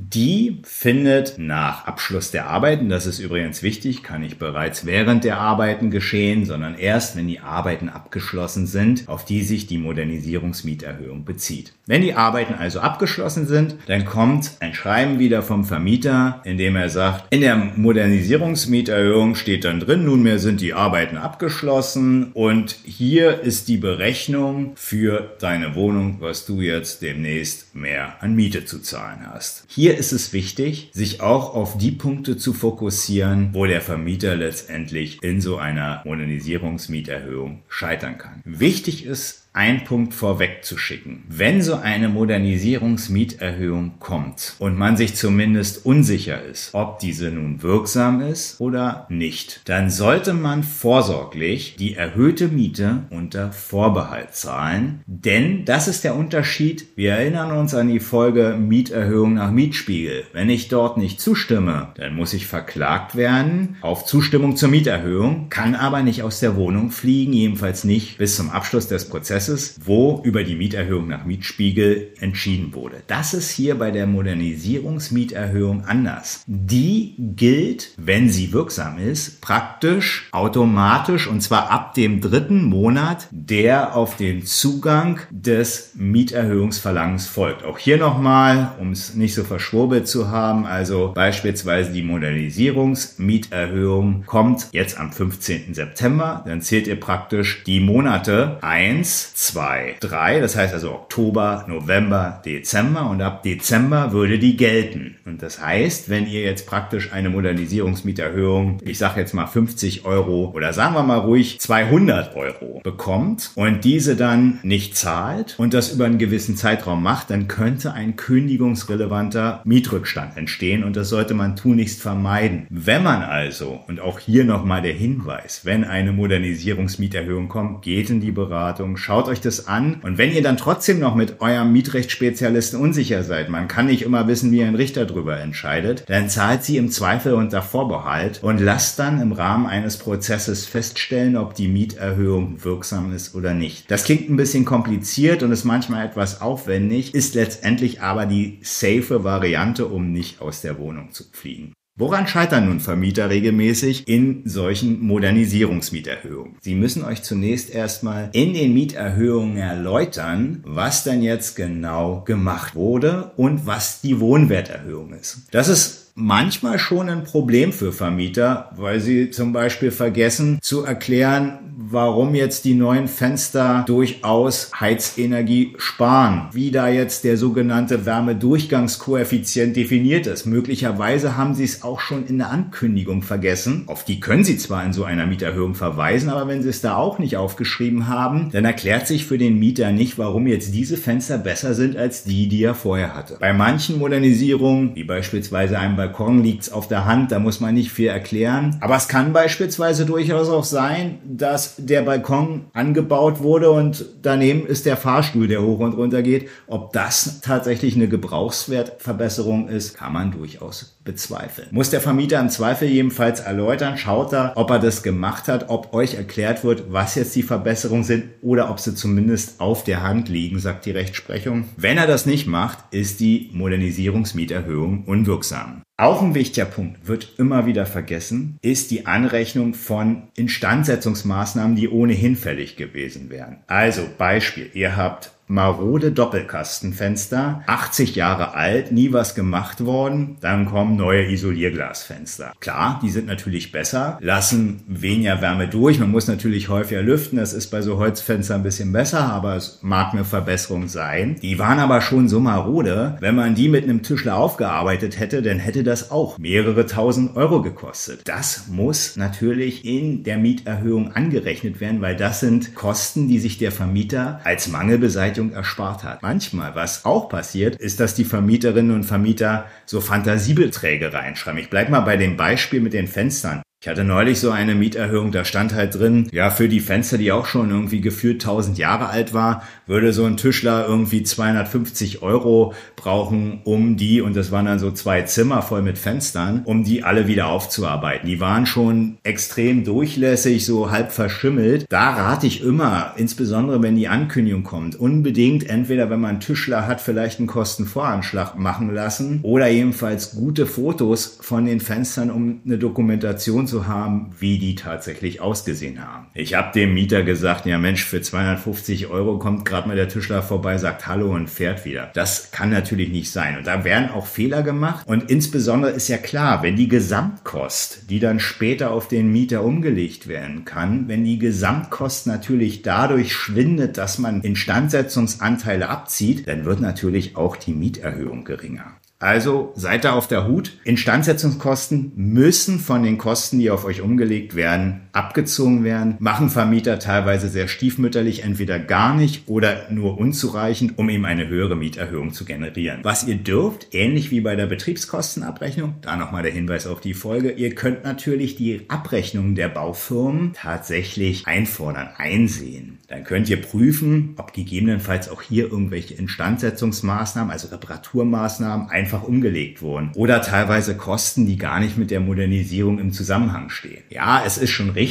Die 0.00 0.60
findet 0.62 1.38
nach 1.38 1.86
Abschluss 1.86 2.30
der 2.30 2.46
Arbeiten, 2.46 2.88
das 2.88 3.04
ist 3.04 3.18
übrigens 3.18 3.64
wichtig, 3.64 4.04
kann 4.04 4.20
nicht 4.20 4.38
bereits 4.38 4.86
während 4.86 5.24
der 5.24 5.38
Arbeiten 5.38 5.90
geschehen, 5.90 6.44
sondern 6.44 6.76
erst, 6.78 7.16
wenn 7.16 7.26
die 7.26 7.40
Arbeiten 7.40 7.88
abgeschlossen 7.88 8.68
sind, 8.68 9.08
auf 9.08 9.24
die 9.24 9.42
sich 9.42 9.66
die 9.66 9.78
Modernisierungsmieterhöhung 9.78 11.24
bezieht. 11.24 11.72
Wenn 11.86 12.02
die 12.02 12.14
Arbeiten 12.14 12.54
also 12.54 12.78
abgeschlossen 12.78 13.48
sind, 13.48 13.74
dann 13.86 14.04
kommt 14.04 14.52
ein 14.60 14.72
Schreiben 14.72 15.18
wieder 15.18 15.42
vom 15.42 15.64
Vermieter, 15.64 16.42
in 16.44 16.58
dem 16.58 16.76
er 16.76 16.90
sagt, 16.90 17.24
in 17.30 17.40
der 17.40 17.56
Modernisierungsmieterhöhung 17.56 19.34
steht 19.34 19.64
dann 19.64 19.80
drin, 19.80 20.04
nunmehr 20.04 20.38
sind 20.38 20.60
die 20.60 20.74
Arbeiten 20.74 21.16
abgeschlossen 21.16 22.30
und 22.34 22.76
hier 22.84 23.40
ist 23.40 23.66
die 23.66 23.78
Berechnung 23.78 24.74
für 24.76 25.34
deine 25.40 25.74
Wohnung, 25.74 26.18
was 26.20 26.46
du 26.46 26.60
jetzt 26.60 27.02
demnächst 27.02 27.74
mehr 27.74 28.22
an 28.22 28.36
Miete 28.36 28.64
zu 28.64 28.78
zahlen 28.78 29.26
hast. 29.28 29.64
Hier 29.66 29.87
ist 29.96 30.12
es 30.12 30.32
wichtig, 30.32 30.90
sich 30.92 31.20
auch 31.20 31.54
auf 31.54 31.78
die 31.78 31.92
Punkte 31.92 32.36
zu 32.36 32.52
fokussieren, 32.52 33.50
wo 33.52 33.66
der 33.66 33.80
Vermieter 33.80 34.36
letztendlich 34.36 35.22
in 35.22 35.40
so 35.40 35.56
einer 35.56 36.02
Modernisierungsmieterhöhung 36.04 37.62
scheitern 37.68 38.18
kann. 38.18 38.42
Wichtig 38.44 39.06
ist, 39.06 39.48
einen 39.58 39.82
Punkt 39.82 40.14
vorweg 40.14 40.62
zu 40.62 40.78
schicken. 40.78 41.24
Wenn 41.28 41.62
so 41.62 41.74
eine 41.74 42.08
Modernisierungsmieterhöhung 42.08 43.94
kommt 43.98 44.54
und 44.60 44.78
man 44.78 44.96
sich 44.96 45.16
zumindest 45.16 45.84
unsicher 45.84 46.40
ist, 46.40 46.74
ob 46.74 47.00
diese 47.00 47.30
nun 47.32 47.60
wirksam 47.60 48.20
ist 48.20 48.60
oder 48.60 49.06
nicht, 49.08 49.62
dann 49.64 49.90
sollte 49.90 50.32
man 50.32 50.62
vorsorglich 50.62 51.74
die 51.76 51.94
erhöhte 51.94 52.46
Miete 52.46 53.02
unter 53.10 53.50
Vorbehalt 53.50 54.34
zahlen, 54.34 55.00
denn 55.06 55.64
das 55.64 55.88
ist 55.88 56.04
der 56.04 56.14
Unterschied. 56.14 56.86
Wir 56.94 57.14
erinnern 57.14 57.50
uns 57.50 57.74
an 57.74 57.88
die 57.88 57.98
Folge 57.98 58.56
Mieterhöhung 58.56 59.34
nach 59.34 59.50
Mietspiegel. 59.68 60.24
Wenn 60.32 60.48
ich 60.48 60.68
dort 60.68 60.96
nicht 60.96 61.20
zustimme, 61.20 61.88
dann 61.96 62.14
muss 62.14 62.32
ich 62.32 62.46
verklagt 62.46 63.16
werden 63.16 63.76
auf 63.82 64.06
Zustimmung 64.06 64.56
zur 64.56 64.70
Mieterhöhung, 64.70 65.50
kann 65.50 65.74
aber 65.74 66.02
nicht 66.02 66.22
aus 66.22 66.40
der 66.40 66.56
Wohnung 66.56 66.90
fliegen, 66.90 67.34
jedenfalls 67.34 67.84
nicht 67.84 68.16
bis 68.16 68.36
zum 68.36 68.48
Abschluss 68.48 68.88
des 68.88 69.08
Prozesses 69.10 69.76
wo 69.84 70.20
über 70.24 70.44
die 70.44 70.54
Mieterhöhung 70.54 71.08
nach 71.08 71.24
Mietspiegel 71.24 72.12
entschieden 72.20 72.74
wurde. 72.74 73.02
Das 73.06 73.34
ist 73.34 73.50
hier 73.50 73.76
bei 73.76 73.90
der 73.90 74.06
Modernisierungsmieterhöhung 74.06 75.84
anders. 75.84 76.42
Die 76.46 77.14
gilt, 77.18 77.90
wenn 77.96 78.30
sie 78.30 78.52
wirksam 78.52 78.98
ist, 78.98 79.40
praktisch 79.40 80.28
automatisch 80.32 81.26
und 81.26 81.42
zwar 81.42 81.70
ab 81.70 81.94
dem 81.94 82.20
dritten 82.20 82.64
Monat, 82.64 83.28
der 83.30 83.96
auf 83.96 84.16
den 84.16 84.46
Zugang 84.46 85.20
des 85.30 85.92
Mieterhöhungsverlangens 85.94 87.26
folgt. 87.26 87.64
Auch 87.64 87.78
hier 87.78 87.98
nochmal, 87.98 88.72
um 88.80 88.92
es 88.92 89.14
nicht 89.14 89.34
so 89.34 89.44
verschwurbelt 89.58 90.06
zu 90.06 90.30
haben, 90.30 90.66
also 90.66 91.10
beispielsweise 91.16 91.90
die 91.90 92.04
Modernisierungsmieterhöhung 92.04 94.22
kommt 94.24 94.68
jetzt 94.70 95.00
am 95.00 95.10
15. 95.10 95.74
September, 95.74 96.44
dann 96.46 96.62
zählt 96.62 96.86
ihr 96.86 97.00
praktisch 97.00 97.64
die 97.66 97.80
Monate 97.80 98.58
1, 98.60 99.34
2, 99.34 99.96
3, 99.98 100.38
das 100.38 100.54
heißt 100.54 100.72
also 100.72 100.92
Oktober, 100.92 101.64
November, 101.66 102.40
Dezember 102.44 103.10
und 103.10 103.20
ab 103.20 103.42
Dezember 103.42 104.12
würde 104.12 104.38
die 104.38 104.56
gelten. 104.56 105.16
Und 105.26 105.42
das 105.42 105.60
heißt, 105.60 106.08
wenn 106.08 106.28
ihr 106.28 106.42
jetzt 106.42 106.68
praktisch 106.68 107.12
eine 107.12 107.28
Modernisierungsmieterhöhung, 107.28 108.78
ich 108.84 108.98
sage 108.98 109.18
jetzt 109.18 109.34
mal 109.34 109.48
50 109.48 110.04
Euro 110.04 110.52
oder 110.54 110.72
sagen 110.72 110.94
wir 110.94 111.02
mal 111.02 111.18
ruhig 111.18 111.58
200 111.58 112.36
Euro 112.36 112.80
bekommt 112.84 113.50
und 113.56 113.82
diese 113.82 114.14
dann 114.14 114.60
nicht 114.62 114.96
zahlt 114.96 115.56
und 115.58 115.74
das 115.74 115.92
über 115.92 116.04
einen 116.04 116.18
gewissen 116.18 116.56
Zeitraum 116.56 117.02
macht, 117.02 117.30
dann 117.30 117.48
könnte 117.48 117.92
ein 117.92 118.14
kündigungsrelevanter 118.14 119.47
Mietrückstand 119.64 120.36
entstehen 120.36 120.84
und 120.84 120.96
das 120.96 121.08
sollte 121.08 121.34
man 121.34 121.56
tunlichst 121.56 122.00
vermeiden. 122.00 122.66
Wenn 122.70 123.02
man 123.02 123.22
also, 123.22 123.80
und 123.88 124.00
auch 124.00 124.18
hier 124.18 124.44
nochmal 124.44 124.82
der 124.82 124.92
Hinweis, 124.92 125.62
wenn 125.64 125.84
eine 125.84 126.12
Modernisierungsmieterhöhung 126.12 127.48
kommt, 127.48 127.82
geht 127.82 128.10
in 128.10 128.20
die 128.20 128.32
Beratung, 128.32 128.96
schaut 128.96 129.28
euch 129.28 129.40
das 129.40 129.66
an. 129.66 130.00
Und 130.02 130.18
wenn 130.18 130.32
ihr 130.32 130.42
dann 130.42 130.56
trotzdem 130.56 130.98
noch 130.98 131.14
mit 131.14 131.40
eurem 131.40 131.72
Mietrechtsspezialisten 131.72 132.80
unsicher 132.80 133.22
seid, 133.24 133.48
man 133.48 133.68
kann 133.68 133.86
nicht 133.86 134.02
immer 134.02 134.26
wissen, 134.26 134.52
wie 134.52 134.62
ein 134.62 134.74
Richter 134.74 135.06
darüber 135.06 135.38
entscheidet, 135.38 136.04
dann 136.08 136.28
zahlt 136.28 136.64
sie 136.64 136.76
im 136.76 136.90
Zweifel 136.90 137.34
unter 137.34 137.62
Vorbehalt 137.62 138.42
und 138.42 138.60
lasst 138.60 138.98
dann 138.98 139.20
im 139.20 139.32
Rahmen 139.32 139.66
eines 139.66 139.96
Prozesses 139.98 140.66
feststellen, 140.66 141.36
ob 141.36 141.54
die 141.54 141.68
Mieterhöhung 141.68 142.64
wirksam 142.64 143.14
ist 143.14 143.34
oder 143.34 143.54
nicht. 143.54 143.90
Das 143.90 144.04
klingt 144.04 144.28
ein 144.28 144.36
bisschen 144.36 144.64
kompliziert 144.64 145.42
und 145.42 145.52
ist 145.52 145.64
manchmal 145.64 146.06
etwas 146.06 146.40
aufwendig, 146.40 147.14
ist 147.14 147.34
letztendlich 147.34 148.02
aber 148.02 148.26
die 148.26 148.58
safe 148.62 149.24
Variante, 149.24 149.37
um 149.86 150.12
nicht 150.12 150.40
aus 150.40 150.60
der 150.60 150.78
Wohnung 150.78 151.12
zu 151.12 151.24
fliegen. 151.32 151.72
Woran 152.00 152.28
scheitern 152.28 152.66
nun 152.66 152.78
Vermieter 152.78 153.28
regelmäßig 153.28 154.06
in 154.06 154.42
solchen 154.44 155.00
Modernisierungsmieterhöhungen? 155.00 156.54
Sie 156.60 156.76
müssen 156.76 157.04
euch 157.04 157.24
zunächst 157.24 157.74
erstmal 157.74 158.30
in 158.34 158.54
den 158.54 158.72
Mieterhöhungen 158.72 159.56
erläutern, 159.56 160.62
was 160.64 161.02
denn 161.02 161.22
jetzt 161.22 161.56
genau 161.56 162.22
gemacht 162.24 162.76
wurde 162.76 163.32
und 163.36 163.66
was 163.66 164.00
die 164.00 164.20
Wohnwerterhöhung 164.20 165.12
ist. 165.12 165.48
Das 165.50 165.66
ist 165.66 166.12
manchmal 166.14 166.78
schon 166.78 167.08
ein 167.08 167.24
Problem 167.24 167.72
für 167.72 167.92
Vermieter, 167.92 168.70
weil 168.76 169.00
sie 169.00 169.30
zum 169.30 169.52
Beispiel 169.52 169.90
vergessen 169.90 170.58
zu 170.62 170.84
erklären, 170.84 171.67
warum 171.90 172.34
jetzt 172.34 172.64
die 172.64 172.74
neuen 172.74 173.08
Fenster 173.08 173.84
durchaus 173.86 174.70
Heizenergie 174.78 175.74
sparen, 175.78 176.48
wie 176.52 176.70
da 176.70 176.88
jetzt 176.88 177.24
der 177.24 177.36
sogenannte 177.36 178.04
Wärmedurchgangskoeffizient 178.04 179.76
definiert 179.76 180.26
ist. 180.26 180.46
Möglicherweise 180.46 181.36
haben 181.36 181.54
sie 181.54 181.64
es 181.64 181.82
auch 181.82 182.00
schon 182.00 182.26
in 182.26 182.38
der 182.38 182.50
Ankündigung 182.50 183.22
vergessen. 183.22 183.84
Auf 183.86 184.04
die 184.04 184.20
können 184.20 184.44
sie 184.44 184.58
zwar 184.58 184.84
in 184.84 184.92
so 184.92 185.04
einer 185.04 185.26
Mieterhöhung 185.26 185.74
verweisen, 185.74 186.28
aber 186.28 186.48
wenn 186.48 186.62
sie 186.62 186.68
es 186.68 186.80
da 186.80 186.96
auch 186.96 187.18
nicht 187.18 187.36
aufgeschrieben 187.36 188.08
haben, 188.08 188.50
dann 188.52 188.64
erklärt 188.64 189.06
sich 189.06 189.24
für 189.24 189.38
den 189.38 189.58
Mieter 189.58 189.92
nicht, 189.92 190.18
warum 190.18 190.46
jetzt 190.46 190.74
diese 190.74 190.96
Fenster 190.96 191.38
besser 191.38 191.74
sind 191.74 191.96
als 191.96 192.24
die, 192.24 192.48
die 192.48 192.62
er 192.62 192.74
vorher 192.74 193.14
hatte. 193.14 193.36
Bei 193.40 193.52
manchen 193.52 193.98
Modernisierungen, 193.98 194.94
wie 194.94 195.04
beispielsweise 195.04 195.78
einem 195.78 195.96
Balkon, 195.96 196.42
liegt 196.42 196.62
es 196.62 196.72
auf 196.72 196.88
der 196.88 197.06
Hand, 197.06 197.32
da 197.32 197.38
muss 197.38 197.60
man 197.60 197.74
nicht 197.74 197.92
viel 197.92 198.08
erklären. 198.08 198.76
Aber 198.80 198.96
es 198.96 199.08
kann 199.08 199.32
beispielsweise 199.32 200.04
durchaus 200.04 200.48
auch 200.48 200.64
sein, 200.64 201.18
dass 201.24 201.77
der 201.78 202.02
Balkon 202.02 202.66
angebaut 202.72 203.40
wurde 203.40 203.70
und 203.70 204.04
daneben 204.22 204.66
ist 204.66 204.86
der 204.86 204.96
Fahrstuhl, 204.96 205.48
der 205.48 205.62
hoch 205.62 205.78
und 205.78 205.94
runter 205.94 206.22
geht. 206.22 206.48
Ob 206.66 206.92
das 206.92 207.40
tatsächlich 207.40 207.96
eine 207.96 208.08
Gebrauchswertverbesserung 208.08 209.68
ist, 209.68 209.96
kann 209.96 210.12
man 210.12 210.32
durchaus 210.32 210.98
bezweifeln. 211.04 211.68
Muss 211.70 211.90
der 211.90 212.00
Vermieter 212.00 212.38
im 212.40 212.50
Zweifel 212.50 212.88
jedenfalls 212.88 213.40
erläutern, 213.40 213.96
schaut 213.96 214.32
er, 214.32 214.52
ob 214.56 214.70
er 214.70 214.78
das 214.78 215.02
gemacht 215.02 215.48
hat, 215.48 215.70
ob 215.70 215.94
euch 215.94 216.14
erklärt 216.14 216.64
wird, 216.64 216.92
was 216.92 217.14
jetzt 217.14 217.34
die 217.34 217.42
Verbesserungen 217.42 218.04
sind 218.04 218.24
oder 218.42 218.70
ob 218.70 218.80
sie 218.80 218.94
zumindest 218.94 219.60
auf 219.60 219.84
der 219.84 220.02
Hand 220.02 220.28
liegen, 220.28 220.58
sagt 220.58 220.84
die 220.86 220.90
Rechtsprechung. 220.90 221.64
Wenn 221.76 221.96
er 221.96 222.06
das 222.06 222.26
nicht 222.26 222.46
macht, 222.46 222.78
ist 222.90 223.20
die 223.20 223.50
Modernisierungsmieterhöhung 223.52 225.04
unwirksam. 225.06 225.82
Auch 226.00 226.22
ein 226.22 226.36
wichtiger 226.36 226.64
Punkt 226.64 227.08
wird 227.08 227.34
immer 227.38 227.66
wieder 227.66 227.84
vergessen, 227.84 228.60
ist 228.62 228.92
die 228.92 229.06
Anrechnung 229.06 229.74
von 229.74 230.28
Instandsetzungsmaßnahmen, 230.36 231.74
die 231.74 231.88
ohnehin 231.88 232.36
fällig 232.36 232.76
gewesen 232.76 233.30
wären. 233.30 233.64
Also 233.66 234.02
Beispiel, 234.16 234.70
ihr 234.74 234.96
habt 234.96 235.32
marode 235.48 236.12
Doppelkastenfenster, 236.12 237.62
80 237.66 238.14
Jahre 238.14 238.54
alt, 238.54 238.92
nie 238.92 239.12
was 239.12 239.34
gemacht 239.34 239.84
worden, 239.84 240.36
dann 240.40 240.66
kommen 240.66 240.96
neue 240.96 241.30
Isolierglasfenster. 241.30 242.52
Klar, 242.60 243.00
die 243.02 243.08
sind 243.08 243.26
natürlich 243.26 243.72
besser, 243.72 244.18
lassen 244.20 244.82
weniger 244.86 245.40
Wärme 245.40 245.66
durch, 245.66 245.98
man 245.98 246.10
muss 246.10 246.28
natürlich 246.28 246.68
häufiger 246.68 247.02
lüften, 247.02 247.38
das 247.38 247.54
ist 247.54 247.68
bei 247.68 247.80
so 247.80 247.96
Holzfenstern 247.98 248.60
ein 248.60 248.62
bisschen 248.62 248.92
besser, 248.92 249.20
aber 249.20 249.56
es 249.56 249.78
mag 249.82 250.12
eine 250.12 250.24
Verbesserung 250.24 250.86
sein. 250.86 251.36
Die 251.40 251.58
waren 251.58 251.78
aber 251.78 252.02
schon 252.02 252.28
so 252.28 252.40
marode, 252.40 253.16
wenn 253.20 253.34
man 253.34 253.54
die 253.54 253.68
mit 253.68 253.84
einem 253.84 254.02
Tischler 254.02 254.36
aufgearbeitet 254.36 255.18
hätte, 255.18 255.40
dann 255.40 255.58
hätte 255.58 255.82
das 255.82 256.10
auch 256.10 256.36
mehrere 256.38 256.84
tausend 256.84 257.36
Euro 257.36 257.62
gekostet. 257.62 258.20
Das 258.26 258.66
muss 258.68 259.16
natürlich 259.16 259.86
in 259.86 260.24
der 260.24 260.36
Mieterhöhung 260.36 261.12
angerechnet 261.12 261.80
werden, 261.80 262.02
weil 262.02 262.16
das 262.16 262.40
sind 262.40 262.74
Kosten, 262.74 263.28
die 263.28 263.38
sich 263.38 263.56
der 263.56 263.72
Vermieter 263.72 264.40
als 264.44 264.68
Mangelbeseitigung 264.68 265.37
erspart 265.52 266.04
hat. 266.04 266.22
Manchmal, 266.22 266.74
was 266.74 267.04
auch 267.04 267.28
passiert, 267.28 267.76
ist, 267.76 268.00
dass 268.00 268.14
die 268.14 268.24
Vermieterinnen 268.24 268.94
und 268.94 269.04
Vermieter 269.04 269.66
so 269.86 270.00
Fantasiebeträge 270.00 271.12
reinschreiben. 271.12 271.60
Ich 271.60 271.70
bleibe 271.70 271.90
mal 271.90 272.00
bei 272.00 272.16
dem 272.16 272.36
Beispiel 272.36 272.80
mit 272.80 272.92
den 272.92 273.06
Fenstern. 273.06 273.62
Ich 273.80 273.86
hatte 273.86 274.02
neulich 274.02 274.40
so 274.40 274.50
eine 274.50 274.74
Mieterhöhung, 274.74 275.30
da 275.30 275.44
stand 275.44 275.72
halt 275.72 275.94
drin, 275.94 276.28
ja, 276.32 276.50
für 276.50 276.68
die 276.68 276.80
Fenster, 276.80 277.16
die 277.16 277.30
auch 277.30 277.46
schon 277.46 277.70
irgendwie 277.70 278.00
gefühlt 278.00 278.42
1000 278.42 278.76
Jahre 278.76 279.08
alt 279.08 279.32
war, 279.32 279.62
würde 279.88 280.12
so 280.12 280.24
ein 280.24 280.36
Tischler 280.36 280.86
irgendwie 280.86 281.22
250 281.22 282.22
Euro 282.22 282.74
brauchen, 282.94 283.60
um 283.64 283.96
die, 283.96 284.20
und 284.20 284.36
das 284.36 284.52
waren 284.52 284.66
dann 284.66 284.78
so 284.78 284.90
zwei 284.90 285.22
Zimmer 285.22 285.62
voll 285.62 285.82
mit 285.82 285.98
Fenstern, 285.98 286.62
um 286.64 286.84
die 286.84 287.02
alle 287.02 287.26
wieder 287.26 287.48
aufzuarbeiten. 287.48 288.28
Die 288.28 288.40
waren 288.40 288.66
schon 288.66 289.16
extrem 289.22 289.84
durchlässig, 289.84 290.64
so 290.64 290.90
halb 290.90 291.10
verschimmelt. 291.10 291.86
Da 291.88 292.10
rate 292.10 292.46
ich 292.46 292.62
immer, 292.62 293.14
insbesondere 293.16 293.82
wenn 293.82 293.96
die 293.96 294.08
Ankündigung 294.08 294.62
kommt, 294.62 294.94
unbedingt 294.94 295.68
entweder, 295.68 296.10
wenn 296.10 296.20
man 296.20 296.30
einen 296.30 296.40
Tischler 296.40 296.86
hat, 296.86 297.00
vielleicht 297.00 297.38
einen 297.38 297.48
Kostenvoranschlag 297.48 298.58
machen 298.58 298.94
lassen 298.94 299.40
oder 299.42 299.68
jedenfalls 299.68 300.32
gute 300.32 300.66
Fotos 300.66 301.38
von 301.40 301.64
den 301.64 301.80
Fenstern, 301.80 302.30
um 302.30 302.60
eine 302.64 302.76
Dokumentation 302.76 303.66
zu 303.66 303.86
haben, 303.86 304.32
wie 304.38 304.58
die 304.58 304.74
tatsächlich 304.74 305.40
ausgesehen 305.40 306.04
haben. 306.04 306.26
Ich 306.34 306.54
habe 306.54 306.72
dem 306.74 306.92
Mieter 306.92 307.22
gesagt, 307.22 307.64
ja 307.64 307.78
Mensch, 307.78 308.04
für 308.04 308.20
250 308.20 309.06
Euro 309.06 309.38
kommt 309.38 309.64
gerade 309.64 309.77
mal 309.86 309.96
der 309.96 310.08
Tischler 310.08 310.42
vorbei, 310.42 310.78
sagt 310.78 311.06
Hallo 311.06 311.32
und 311.34 311.48
fährt 311.48 311.84
wieder. 311.84 312.10
Das 312.14 312.50
kann 312.50 312.70
natürlich 312.70 313.10
nicht 313.10 313.30
sein. 313.30 313.58
Und 313.58 313.66
da 313.66 313.84
werden 313.84 314.10
auch 314.10 314.26
Fehler 314.26 314.62
gemacht. 314.62 315.06
Und 315.06 315.30
insbesondere 315.30 315.92
ist 315.92 316.08
ja 316.08 316.16
klar, 316.16 316.62
wenn 316.62 316.76
die 316.76 316.88
Gesamtkost, 316.88 318.10
die 318.10 318.18
dann 318.18 318.40
später 318.40 318.90
auf 318.90 319.08
den 319.08 319.30
Mieter 319.30 319.62
umgelegt 319.62 320.26
werden 320.28 320.64
kann, 320.64 321.08
wenn 321.08 321.24
die 321.24 321.38
Gesamtkost 321.38 322.26
natürlich 322.26 322.82
dadurch 322.82 323.32
schwindet, 323.32 323.98
dass 323.98 324.18
man 324.18 324.40
Instandsetzungsanteile 324.42 325.88
abzieht, 325.88 326.48
dann 326.48 326.64
wird 326.64 326.80
natürlich 326.80 327.36
auch 327.36 327.56
die 327.56 327.72
Mieterhöhung 327.72 328.44
geringer. 328.44 328.96
Also 329.20 329.72
seid 329.74 330.04
da 330.04 330.12
auf 330.12 330.28
der 330.28 330.46
Hut. 330.46 330.78
Instandsetzungskosten 330.84 332.12
müssen 332.14 332.78
von 332.78 333.02
den 333.02 333.18
Kosten, 333.18 333.58
die 333.58 333.70
auf 333.70 333.84
euch 333.84 334.00
umgelegt 334.00 334.54
werden, 334.54 335.07
abgezogen 335.18 335.82
werden. 335.82 336.16
Machen 336.20 336.48
Vermieter 336.48 337.00
teilweise 337.00 337.48
sehr 337.48 337.66
stiefmütterlich, 337.66 338.44
entweder 338.44 338.78
gar 338.78 339.14
nicht 339.14 339.48
oder 339.48 339.90
nur 339.90 340.16
unzureichend, 340.16 340.96
um 340.96 341.10
eben 341.10 341.24
eine 341.26 341.48
höhere 341.48 341.74
Mieterhöhung 341.74 342.32
zu 342.32 342.44
generieren. 342.44 343.00
Was 343.02 343.26
ihr 343.26 343.34
dürft, 343.34 343.88
ähnlich 343.92 344.30
wie 344.30 344.40
bei 344.40 344.54
der 344.54 344.66
Betriebskostenabrechnung, 344.66 345.96
da 346.02 346.16
nochmal 346.16 346.44
der 346.44 346.52
Hinweis 346.52 346.86
auf 346.86 347.00
die 347.00 347.14
Folge, 347.14 347.50
ihr 347.50 347.74
könnt 347.74 348.04
natürlich 348.04 348.54
die 348.54 348.82
Abrechnung 348.88 349.56
der 349.56 349.68
Baufirmen 349.68 350.52
tatsächlich 350.54 351.46
einfordern, 351.46 352.10
einsehen. 352.16 352.98
Dann 353.08 353.24
könnt 353.24 353.48
ihr 353.48 353.60
prüfen, 353.60 354.34
ob 354.36 354.52
gegebenenfalls 354.52 355.28
auch 355.30 355.42
hier 355.42 355.64
irgendwelche 355.64 356.14
Instandsetzungsmaßnahmen, 356.14 357.50
also 357.50 357.68
Reparaturmaßnahmen, 357.68 358.90
einfach 358.90 359.22
umgelegt 359.22 359.82
wurden. 359.82 360.12
Oder 360.14 360.42
teilweise 360.42 360.96
Kosten, 360.96 361.46
die 361.46 361.56
gar 361.56 361.80
nicht 361.80 361.96
mit 361.98 362.10
der 362.10 362.20
Modernisierung 362.20 362.98
im 362.98 363.12
Zusammenhang 363.12 363.70
stehen. 363.70 364.02
Ja, 364.10 364.42
es 364.46 364.58
ist 364.58 364.70
schon 364.70 364.90
richtig, 364.90 365.07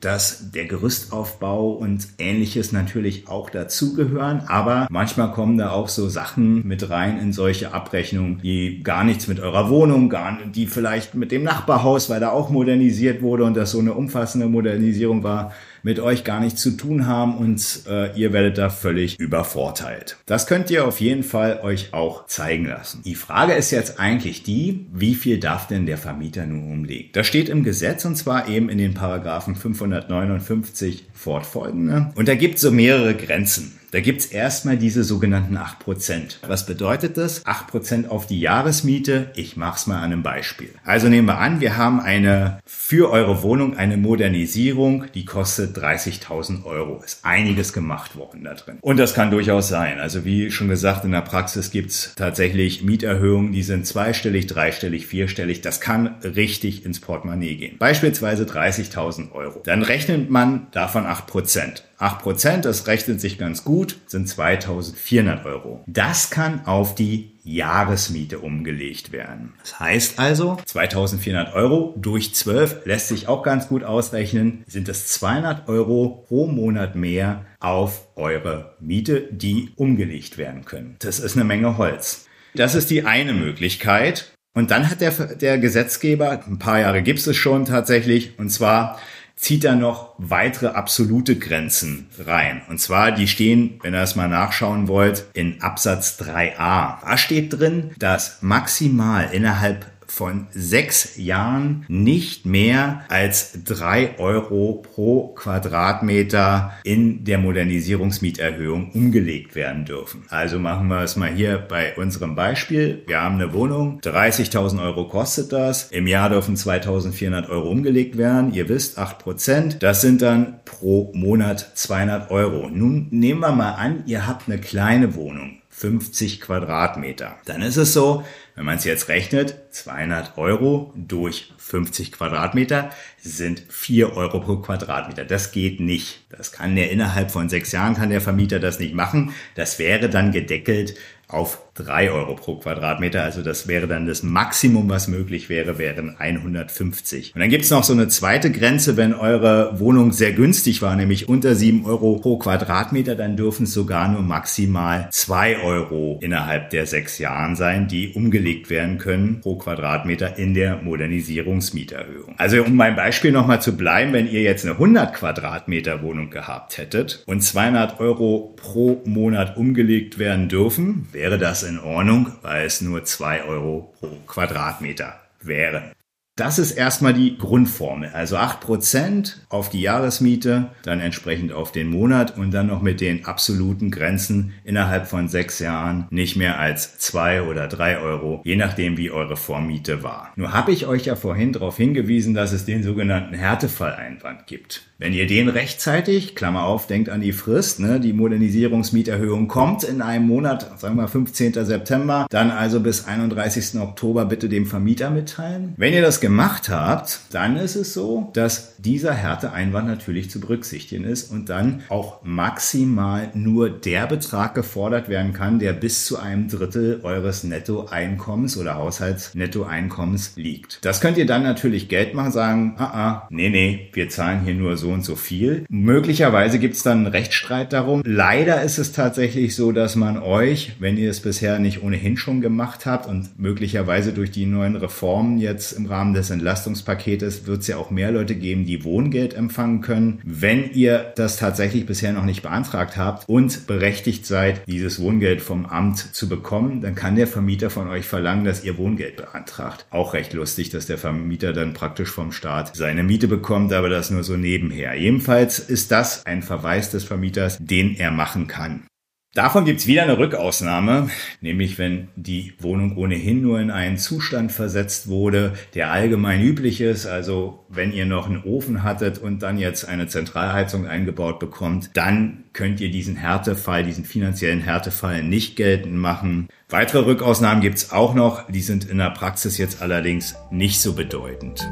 dass 0.00 0.50
der 0.52 0.66
Gerüstaufbau 0.66 1.70
und 1.70 2.06
ähnliches 2.18 2.72
natürlich 2.72 3.28
auch 3.28 3.50
dazugehören, 3.50 4.42
aber 4.46 4.86
manchmal 4.90 5.32
kommen 5.32 5.58
da 5.58 5.70
auch 5.70 5.88
so 5.88 6.08
Sachen 6.08 6.66
mit 6.66 6.88
rein 6.90 7.18
in 7.18 7.32
solche 7.32 7.74
Abrechnungen, 7.74 8.40
die 8.42 8.82
gar 8.82 9.04
nichts 9.04 9.28
mit 9.28 9.40
eurer 9.40 9.68
Wohnung, 9.68 10.08
gar, 10.08 10.38
die 10.54 10.66
vielleicht 10.66 11.14
mit 11.14 11.32
dem 11.32 11.42
Nachbarhaus, 11.42 12.08
weil 12.08 12.20
da 12.20 12.30
auch 12.30 12.50
modernisiert 12.50 13.22
wurde 13.22 13.44
und 13.44 13.56
das 13.56 13.72
so 13.72 13.80
eine 13.80 13.94
umfassende 13.94 14.46
Modernisierung 14.46 15.22
war, 15.22 15.52
mit 15.82 16.00
euch 16.00 16.24
gar 16.24 16.40
nichts 16.40 16.60
zu 16.60 16.72
tun 16.72 17.06
haben 17.06 17.36
und 17.36 17.82
äh, 17.88 18.16
ihr 18.18 18.32
werdet 18.32 18.58
da 18.58 18.70
völlig 18.70 19.18
übervorteilt. 19.18 20.16
Das 20.26 20.46
könnt 20.46 20.70
ihr 20.70 20.86
auf 20.86 21.00
jeden 21.00 21.22
Fall 21.22 21.60
euch 21.62 21.92
auch 21.92 22.26
zeigen 22.26 22.66
lassen. 22.66 23.02
Die 23.04 23.14
Frage 23.14 23.52
ist 23.54 23.70
jetzt 23.70 23.98
eigentlich 23.98 24.42
die, 24.42 24.86
wie 24.92 25.14
viel 25.14 25.38
darf 25.38 25.66
denn 25.66 25.86
der 25.86 25.98
Vermieter 25.98 26.46
nun 26.46 26.70
umlegen? 26.70 27.10
Das 27.12 27.26
steht 27.26 27.48
im 27.48 27.64
Gesetz 27.64 28.04
und 28.04 28.16
zwar 28.16 28.48
eben 28.48 28.68
in 28.68 28.78
den 28.78 28.94
Paragraphen 28.94 29.54
559 29.54 31.06
fortfolgende. 31.12 32.12
Und 32.14 32.28
da 32.28 32.34
gibt 32.34 32.56
es 32.56 32.60
so 32.62 32.70
mehrere 32.70 33.14
Grenzen. 33.14 33.78
Da 33.92 34.00
gibt's 34.00 34.24
erstmal 34.24 34.78
diese 34.78 35.04
sogenannten 35.04 35.58
8%. 35.58 36.38
Was 36.48 36.64
bedeutet 36.64 37.18
das? 37.18 37.44
8% 37.44 38.08
auf 38.08 38.26
die 38.26 38.40
Jahresmiete. 38.40 39.30
Ich 39.34 39.58
mach's 39.58 39.86
mal 39.86 39.98
an 39.98 40.04
einem 40.04 40.22
Beispiel. 40.22 40.70
Also 40.82 41.08
nehmen 41.08 41.28
wir 41.28 41.36
an, 41.36 41.60
wir 41.60 41.76
haben 41.76 42.00
eine 42.00 42.58
für 42.64 43.10
eure 43.10 43.42
Wohnung 43.42 43.76
eine 43.76 43.98
Modernisierung, 43.98 45.04
die 45.14 45.26
kostet 45.26 45.76
30.000 45.76 46.64
Euro. 46.64 47.02
Ist 47.04 47.26
einiges 47.26 47.74
gemacht 47.74 48.16
worden 48.16 48.44
da 48.44 48.54
drin. 48.54 48.78
Und 48.80 48.96
das 48.96 49.12
kann 49.12 49.30
durchaus 49.30 49.68
sein. 49.68 50.00
Also 50.00 50.24
wie 50.24 50.50
schon 50.50 50.68
gesagt, 50.68 51.04
in 51.04 51.12
der 51.12 51.20
Praxis 51.20 51.70
gibt's 51.70 52.14
tatsächlich 52.16 52.82
Mieterhöhungen, 52.82 53.52
die 53.52 53.62
sind 53.62 53.86
zweistellig, 53.86 54.46
dreistellig, 54.46 55.06
vierstellig. 55.06 55.60
Das 55.60 55.82
kann 55.82 56.16
richtig 56.24 56.86
ins 56.86 56.98
Portemonnaie 56.98 57.56
gehen. 57.56 57.76
Beispielsweise 57.76 58.44
30.000 58.44 59.32
Euro. 59.32 59.60
Dann 59.66 59.82
rechnet 59.82 60.30
man 60.30 60.68
davon 60.70 61.04
8%. 61.04 61.82
8%, 62.02 62.62
das 62.62 62.86
rechnet 62.86 63.20
sich 63.20 63.38
ganz 63.38 63.64
gut, 63.64 63.98
sind 64.06 64.28
2400 64.28 65.46
Euro. 65.46 65.84
Das 65.86 66.30
kann 66.30 66.66
auf 66.66 66.94
die 66.94 67.32
Jahresmiete 67.44 68.38
umgelegt 68.38 69.12
werden. 69.12 69.54
Das 69.60 69.80
heißt 69.80 70.18
also, 70.18 70.58
2400 70.64 71.54
Euro 71.54 71.94
durch 71.96 72.34
12 72.34 72.86
lässt 72.86 73.08
sich 73.08 73.28
auch 73.28 73.42
ganz 73.42 73.68
gut 73.68 73.84
ausrechnen, 73.84 74.64
sind 74.66 74.88
es 74.88 75.08
200 75.08 75.68
Euro 75.68 76.24
pro 76.28 76.46
Monat 76.46 76.94
mehr 76.94 77.44
auf 77.60 78.08
eure 78.16 78.76
Miete, 78.80 79.28
die 79.30 79.70
umgelegt 79.76 80.38
werden 80.38 80.64
können. 80.64 80.96
Das 81.00 81.20
ist 81.20 81.36
eine 81.36 81.44
Menge 81.44 81.78
Holz. 81.78 82.26
Das 82.54 82.74
ist 82.74 82.90
die 82.90 83.04
eine 83.04 83.32
Möglichkeit. 83.32 84.32
Und 84.54 84.70
dann 84.70 84.90
hat 84.90 85.00
der, 85.00 85.12
der 85.12 85.58
Gesetzgeber, 85.58 86.42
ein 86.46 86.58
paar 86.58 86.80
Jahre 86.80 87.02
gibt 87.02 87.26
es 87.26 87.36
schon 87.36 87.64
tatsächlich, 87.64 88.38
und 88.38 88.50
zwar 88.50 88.98
zieht 89.42 89.64
er 89.64 89.74
noch 89.74 90.14
weitere 90.18 90.68
absolute 90.68 91.36
Grenzen 91.36 92.08
rein. 92.16 92.62
Und 92.68 92.78
zwar, 92.78 93.10
die 93.10 93.26
stehen, 93.26 93.80
wenn 93.82 93.92
ihr 93.92 93.98
das 93.98 94.14
mal 94.14 94.28
nachschauen 94.28 94.86
wollt, 94.86 95.24
in 95.34 95.60
Absatz 95.60 96.16
3a. 96.20 97.00
Da 97.04 97.18
steht 97.18 97.52
drin, 97.52 97.90
dass 97.98 98.40
maximal 98.40 99.30
innerhalb 99.32 99.91
von 100.12 100.46
sechs 100.50 101.16
Jahren 101.16 101.86
nicht 101.88 102.44
mehr 102.44 103.04
als 103.08 103.64
drei 103.64 104.18
Euro 104.18 104.82
pro 104.94 105.28
Quadratmeter 105.28 106.74
in 106.84 107.24
der 107.24 107.38
Modernisierungsmieterhöhung 107.38 108.90
umgelegt 108.92 109.54
werden 109.54 109.86
dürfen. 109.86 110.24
Also 110.28 110.58
machen 110.58 110.88
wir 110.88 111.00
es 111.00 111.16
mal 111.16 111.30
hier 111.30 111.56
bei 111.56 111.96
unserem 111.96 112.34
Beispiel. 112.34 113.02
Wir 113.06 113.22
haben 113.22 113.36
eine 113.36 113.54
Wohnung, 113.54 114.00
30.000 114.02 114.82
Euro 114.82 115.08
kostet 115.08 115.50
das. 115.50 115.90
Im 115.90 116.06
Jahr 116.06 116.28
dürfen 116.28 116.56
2.400 116.56 117.48
Euro 117.48 117.70
umgelegt 117.70 118.18
werden. 118.18 118.52
Ihr 118.52 118.68
wisst, 118.68 118.98
8 118.98 119.18
Prozent. 119.18 119.82
Das 119.82 120.02
sind 120.02 120.20
dann 120.20 120.60
pro 120.66 121.10
Monat 121.14 121.70
200 121.74 122.30
Euro. 122.30 122.68
Nun 122.68 123.08
nehmen 123.10 123.40
wir 123.40 123.52
mal 123.52 123.72
an, 123.72 124.02
ihr 124.04 124.26
habt 124.26 124.46
eine 124.46 124.58
kleine 124.58 125.14
Wohnung 125.14 125.61
50 125.74 126.42
Quadratmeter. 126.42 127.38
Dann 127.46 127.62
ist 127.62 127.78
es 127.78 127.94
so, 127.94 128.24
wenn 128.54 128.66
man 128.66 128.76
es 128.76 128.84
jetzt 128.84 129.08
rechnet, 129.08 129.56
200 129.70 130.36
Euro 130.36 130.92
durch 130.94 131.52
50 131.56 132.12
Quadratmeter 132.12 132.90
sind 133.18 133.62
4 133.70 134.14
Euro 134.14 134.40
pro 134.40 134.56
Quadratmeter. 134.56 135.24
Das 135.24 135.50
geht 135.50 135.80
nicht. 135.80 136.24
Das 136.28 136.52
kann 136.52 136.76
der 136.76 136.90
innerhalb 136.90 137.30
von 137.30 137.48
sechs 137.48 137.72
Jahren 137.72 137.94
kann 137.94 138.10
der 138.10 138.20
Vermieter 138.20 138.60
das 138.60 138.78
nicht 138.78 138.94
machen. 138.94 139.32
Das 139.54 139.78
wäre 139.78 140.10
dann 140.10 140.30
gedeckelt 140.30 140.94
auf 141.26 141.71
3 141.74 142.10
Euro 142.10 142.34
pro 142.34 142.56
Quadratmeter. 142.56 143.22
Also 143.22 143.42
das 143.42 143.66
wäre 143.66 143.86
dann 143.86 144.06
das 144.06 144.22
Maximum, 144.22 144.90
was 144.90 145.08
möglich 145.08 145.48
wäre, 145.48 145.78
wären 145.78 146.16
150. 146.18 147.34
Und 147.34 147.40
dann 147.40 147.48
gibt's 147.48 147.70
noch 147.70 147.82
so 147.82 147.94
eine 147.94 148.08
zweite 148.08 148.50
Grenze, 148.52 148.96
wenn 148.98 149.14
eure 149.14 149.80
Wohnung 149.80 150.12
sehr 150.12 150.32
günstig 150.32 150.82
war, 150.82 150.96
nämlich 150.96 151.28
unter 151.28 151.54
7 151.54 151.86
Euro 151.86 152.16
pro 152.16 152.36
Quadratmeter, 152.36 153.14
dann 153.14 153.36
dürfen 153.36 153.64
es 153.64 153.72
sogar 153.72 154.08
nur 154.08 154.22
maximal 154.22 155.08
2 155.10 155.60
Euro 155.62 156.18
innerhalb 156.20 156.70
der 156.70 156.86
sechs 156.86 157.18
Jahren 157.18 157.56
sein, 157.56 157.88
die 157.88 158.12
umgelegt 158.12 158.68
werden 158.68 158.98
können 158.98 159.40
pro 159.40 159.56
Quadratmeter 159.56 160.38
in 160.38 160.52
der 160.52 160.82
Modernisierungsmieterhöhung. 160.82 162.34
Also 162.36 162.62
um 162.62 162.76
beim 162.76 162.96
Beispiel 162.96 163.32
nochmal 163.32 163.62
zu 163.62 163.76
bleiben, 163.76 164.12
wenn 164.12 164.28
ihr 164.28 164.42
jetzt 164.42 164.64
eine 164.64 164.74
100 164.74 165.14
Quadratmeter 165.14 166.02
Wohnung 166.02 166.28
gehabt 166.28 166.76
hättet 166.76 167.22
und 167.26 167.42
200 167.42 167.98
Euro 167.98 168.54
pro 168.56 169.00
Monat 169.06 169.56
umgelegt 169.56 170.18
werden 170.18 170.48
dürfen, 170.48 171.08
wäre 171.12 171.38
das 171.38 171.61
in 171.62 171.78
Ordnung, 171.78 172.32
weil 172.42 172.66
es 172.66 172.80
nur 172.80 173.04
zwei 173.04 173.42
Euro 173.44 173.94
pro 173.98 174.08
Quadratmeter 174.26 175.20
wären. 175.40 175.92
Das 176.34 176.58
ist 176.58 176.72
erstmal 176.72 177.12
die 177.12 177.36
Grundformel. 177.36 178.08
Also 178.14 178.38
acht 178.38 178.60
Prozent 178.60 179.44
auf 179.50 179.68
die 179.68 179.82
Jahresmiete, 179.82 180.70
dann 180.82 180.98
entsprechend 180.98 181.52
auf 181.52 181.72
den 181.72 181.88
Monat 181.88 182.38
und 182.38 182.52
dann 182.52 182.68
noch 182.68 182.80
mit 182.80 183.02
den 183.02 183.26
absoluten 183.26 183.90
Grenzen 183.90 184.54
innerhalb 184.64 185.06
von 185.06 185.28
sechs 185.28 185.58
Jahren 185.58 186.06
nicht 186.08 186.36
mehr 186.36 186.58
als 186.58 186.98
zwei 186.98 187.42
oder 187.42 187.68
drei 187.68 187.98
Euro, 187.98 188.40
je 188.44 188.56
nachdem 188.56 188.96
wie 188.96 189.10
eure 189.10 189.36
Vormiete 189.36 190.02
war. 190.02 190.32
Nur 190.36 190.54
habe 190.54 190.72
ich 190.72 190.86
euch 190.86 191.04
ja 191.04 191.16
vorhin 191.16 191.52
darauf 191.52 191.76
hingewiesen, 191.76 192.32
dass 192.32 192.52
es 192.52 192.64
den 192.64 192.82
sogenannten 192.82 193.34
Härtefalleinwand 193.34 194.46
gibt. 194.46 194.84
Wenn 195.02 195.14
ihr 195.14 195.26
den 195.26 195.48
rechtzeitig, 195.48 196.36
Klammer 196.36 196.62
auf, 196.62 196.86
denkt 196.86 197.08
an 197.08 197.20
die 197.20 197.32
Frist, 197.32 197.80
ne, 197.80 197.98
die 197.98 198.12
Modernisierungsmieterhöhung 198.12 199.48
kommt 199.48 199.82
in 199.82 200.00
einem 200.00 200.28
Monat, 200.28 200.78
sagen 200.78 200.94
wir 200.94 201.08
15. 201.08 201.54
September, 201.64 202.28
dann 202.30 202.52
also 202.52 202.78
bis 202.78 203.08
31. 203.08 203.80
Oktober 203.80 204.26
bitte 204.26 204.48
dem 204.48 204.64
Vermieter 204.64 205.10
mitteilen. 205.10 205.74
Wenn 205.76 205.92
ihr 205.92 206.02
das 206.02 206.20
gemacht 206.20 206.68
habt, 206.68 207.18
dann 207.32 207.56
ist 207.56 207.74
es 207.74 207.94
so, 207.94 208.30
dass 208.34 208.76
dieser 208.76 209.12
Härteeinwand 209.12 209.88
natürlich 209.88 210.30
zu 210.30 210.38
berücksichtigen 210.38 211.02
ist 211.02 211.32
und 211.32 211.48
dann 211.48 211.82
auch 211.88 212.22
maximal 212.22 213.32
nur 213.34 213.70
der 213.70 214.06
Betrag 214.06 214.54
gefordert 214.54 215.08
werden 215.08 215.32
kann, 215.32 215.58
der 215.58 215.72
bis 215.72 216.06
zu 216.06 216.16
einem 216.20 216.46
Drittel 216.46 217.00
eures 217.02 217.42
Nettoeinkommens 217.42 218.56
oder 218.56 218.76
Haushaltsnettoeinkommens 218.76 220.34
liegt. 220.36 220.78
Das 220.84 221.00
könnt 221.00 221.18
ihr 221.18 221.26
dann 221.26 221.42
natürlich 221.42 221.88
Geld 221.88 222.14
machen, 222.14 222.30
sagen, 222.30 222.76
ah, 222.78 222.84
ah, 222.84 223.26
nee, 223.30 223.48
nee, 223.48 223.90
wir 223.94 224.08
zahlen 224.08 224.44
hier 224.44 224.54
nur 224.54 224.76
so 224.76 224.91
und 224.92 225.04
so 225.04 225.16
viel. 225.16 225.64
Möglicherweise 225.68 226.58
gibt 226.58 226.74
es 226.74 226.82
dann 226.82 226.98
einen 226.98 227.06
Rechtsstreit 227.06 227.72
darum. 227.72 228.02
Leider 228.04 228.62
ist 228.62 228.78
es 228.78 228.92
tatsächlich 228.92 229.56
so, 229.56 229.72
dass 229.72 229.96
man 229.96 230.18
euch, 230.18 230.72
wenn 230.78 230.96
ihr 230.96 231.10
es 231.10 231.20
bisher 231.20 231.58
nicht 231.58 231.82
ohnehin 231.82 232.16
schon 232.16 232.40
gemacht 232.40 232.86
habt 232.86 233.06
und 233.06 233.38
möglicherweise 233.38 234.12
durch 234.12 234.30
die 234.30 234.46
neuen 234.46 234.76
Reformen 234.76 235.38
jetzt 235.38 235.72
im 235.72 235.86
Rahmen 235.86 236.14
des 236.14 236.30
Entlastungspaketes 236.30 237.46
wird 237.46 237.62
es 237.62 237.66
ja 237.68 237.76
auch 237.76 237.90
mehr 237.90 238.12
Leute 238.12 238.34
geben, 238.34 238.64
die 238.64 238.84
Wohngeld 238.84 239.34
empfangen 239.34 239.80
können. 239.80 240.20
Wenn 240.24 240.70
ihr 240.72 241.12
das 241.16 241.36
tatsächlich 241.36 241.86
bisher 241.86 242.12
noch 242.12 242.24
nicht 242.24 242.42
beantragt 242.42 242.96
habt 242.96 243.28
und 243.28 243.66
berechtigt 243.66 244.26
seid, 244.26 244.62
dieses 244.66 245.00
Wohngeld 245.00 245.40
vom 245.40 245.66
Amt 245.66 246.14
zu 246.14 246.28
bekommen, 246.28 246.80
dann 246.80 246.94
kann 246.94 247.16
der 247.16 247.26
Vermieter 247.26 247.70
von 247.70 247.88
euch 247.88 248.06
verlangen, 248.06 248.44
dass 248.44 248.64
ihr 248.64 248.78
Wohngeld 248.78 249.16
beantragt. 249.16 249.86
Auch 249.90 250.14
recht 250.14 250.32
lustig, 250.32 250.70
dass 250.70 250.86
der 250.86 250.98
Vermieter 250.98 251.52
dann 251.52 251.72
praktisch 251.72 252.10
vom 252.10 252.32
Staat 252.32 252.76
seine 252.76 253.02
Miete 253.02 253.28
bekommt, 253.28 253.72
aber 253.72 253.88
das 253.88 254.10
nur 254.10 254.22
so 254.22 254.36
nebenher 254.36 254.81
her. 254.82 254.94
Jedenfalls 254.94 255.58
ist 255.58 255.90
das 255.90 256.26
ein 256.26 256.42
Verweis 256.42 256.90
des 256.90 257.04
Vermieters, 257.04 257.58
den 257.60 257.94
er 257.96 258.10
machen 258.10 258.46
kann. 258.46 258.86
Davon 259.34 259.64
gibt's 259.64 259.86
wieder 259.86 260.02
eine 260.02 260.18
Rückausnahme, 260.18 261.08
nämlich 261.40 261.78
wenn 261.78 262.08
die 262.16 262.52
Wohnung 262.58 262.98
ohnehin 262.98 263.40
nur 263.40 263.60
in 263.60 263.70
einen 263.70 263.96
Zustand 263.96 264.52
versetzt 264.52 265.08
wurde, 265.08 265.54
der 265.74 265.90
allgemein 265.90 266.42
üblich 266.42 266.82
ist. 266.82 267.06
Also 267.06 267.64
wenn 267.70 267.94
ihr 267.94 268.04
noch 268.04 268.26
einen 268.26 268.42
Ofen 268.44 268.82
hattet 268.82 269.16
und 269.16 269.42
dann 269.42 269.56
jetzt 269.56 269.88
eine 269.88 270.06
Zentralheizung 270.06 270.86
eingebaut 270.86 271.38
bekommt, 271.38 271.88
dann 271.94 272.44
könnt 272.52 272.78
ihr 272.82 272.90
diesen 272.90 273.16
Härtefall, 273.16 273.84
diesen 273.84 274.04
finanziellen 274.04 274.60
Härtefall 274.60 275.22
nicht 275.22 275.56
geltend 275.56 275.94
machen. 275.96 276.48
Weitere 276.68 277.06
Rückausnahmen 277.06 277.62
gibt's 277.62 277.90
auch 277.90 278.12
noch, 278.12 278.50
die 278.50 278.60
sind 278.60 278.84
in 278.84 278.98
der 278.98 279.10
Praxis 279.10 279.56
jetzt 279.56 279.80
allerdings 279.80 280.34
nicht 280.50 280.82
so 280.82 280.92
bedeutend. 280.92 281.66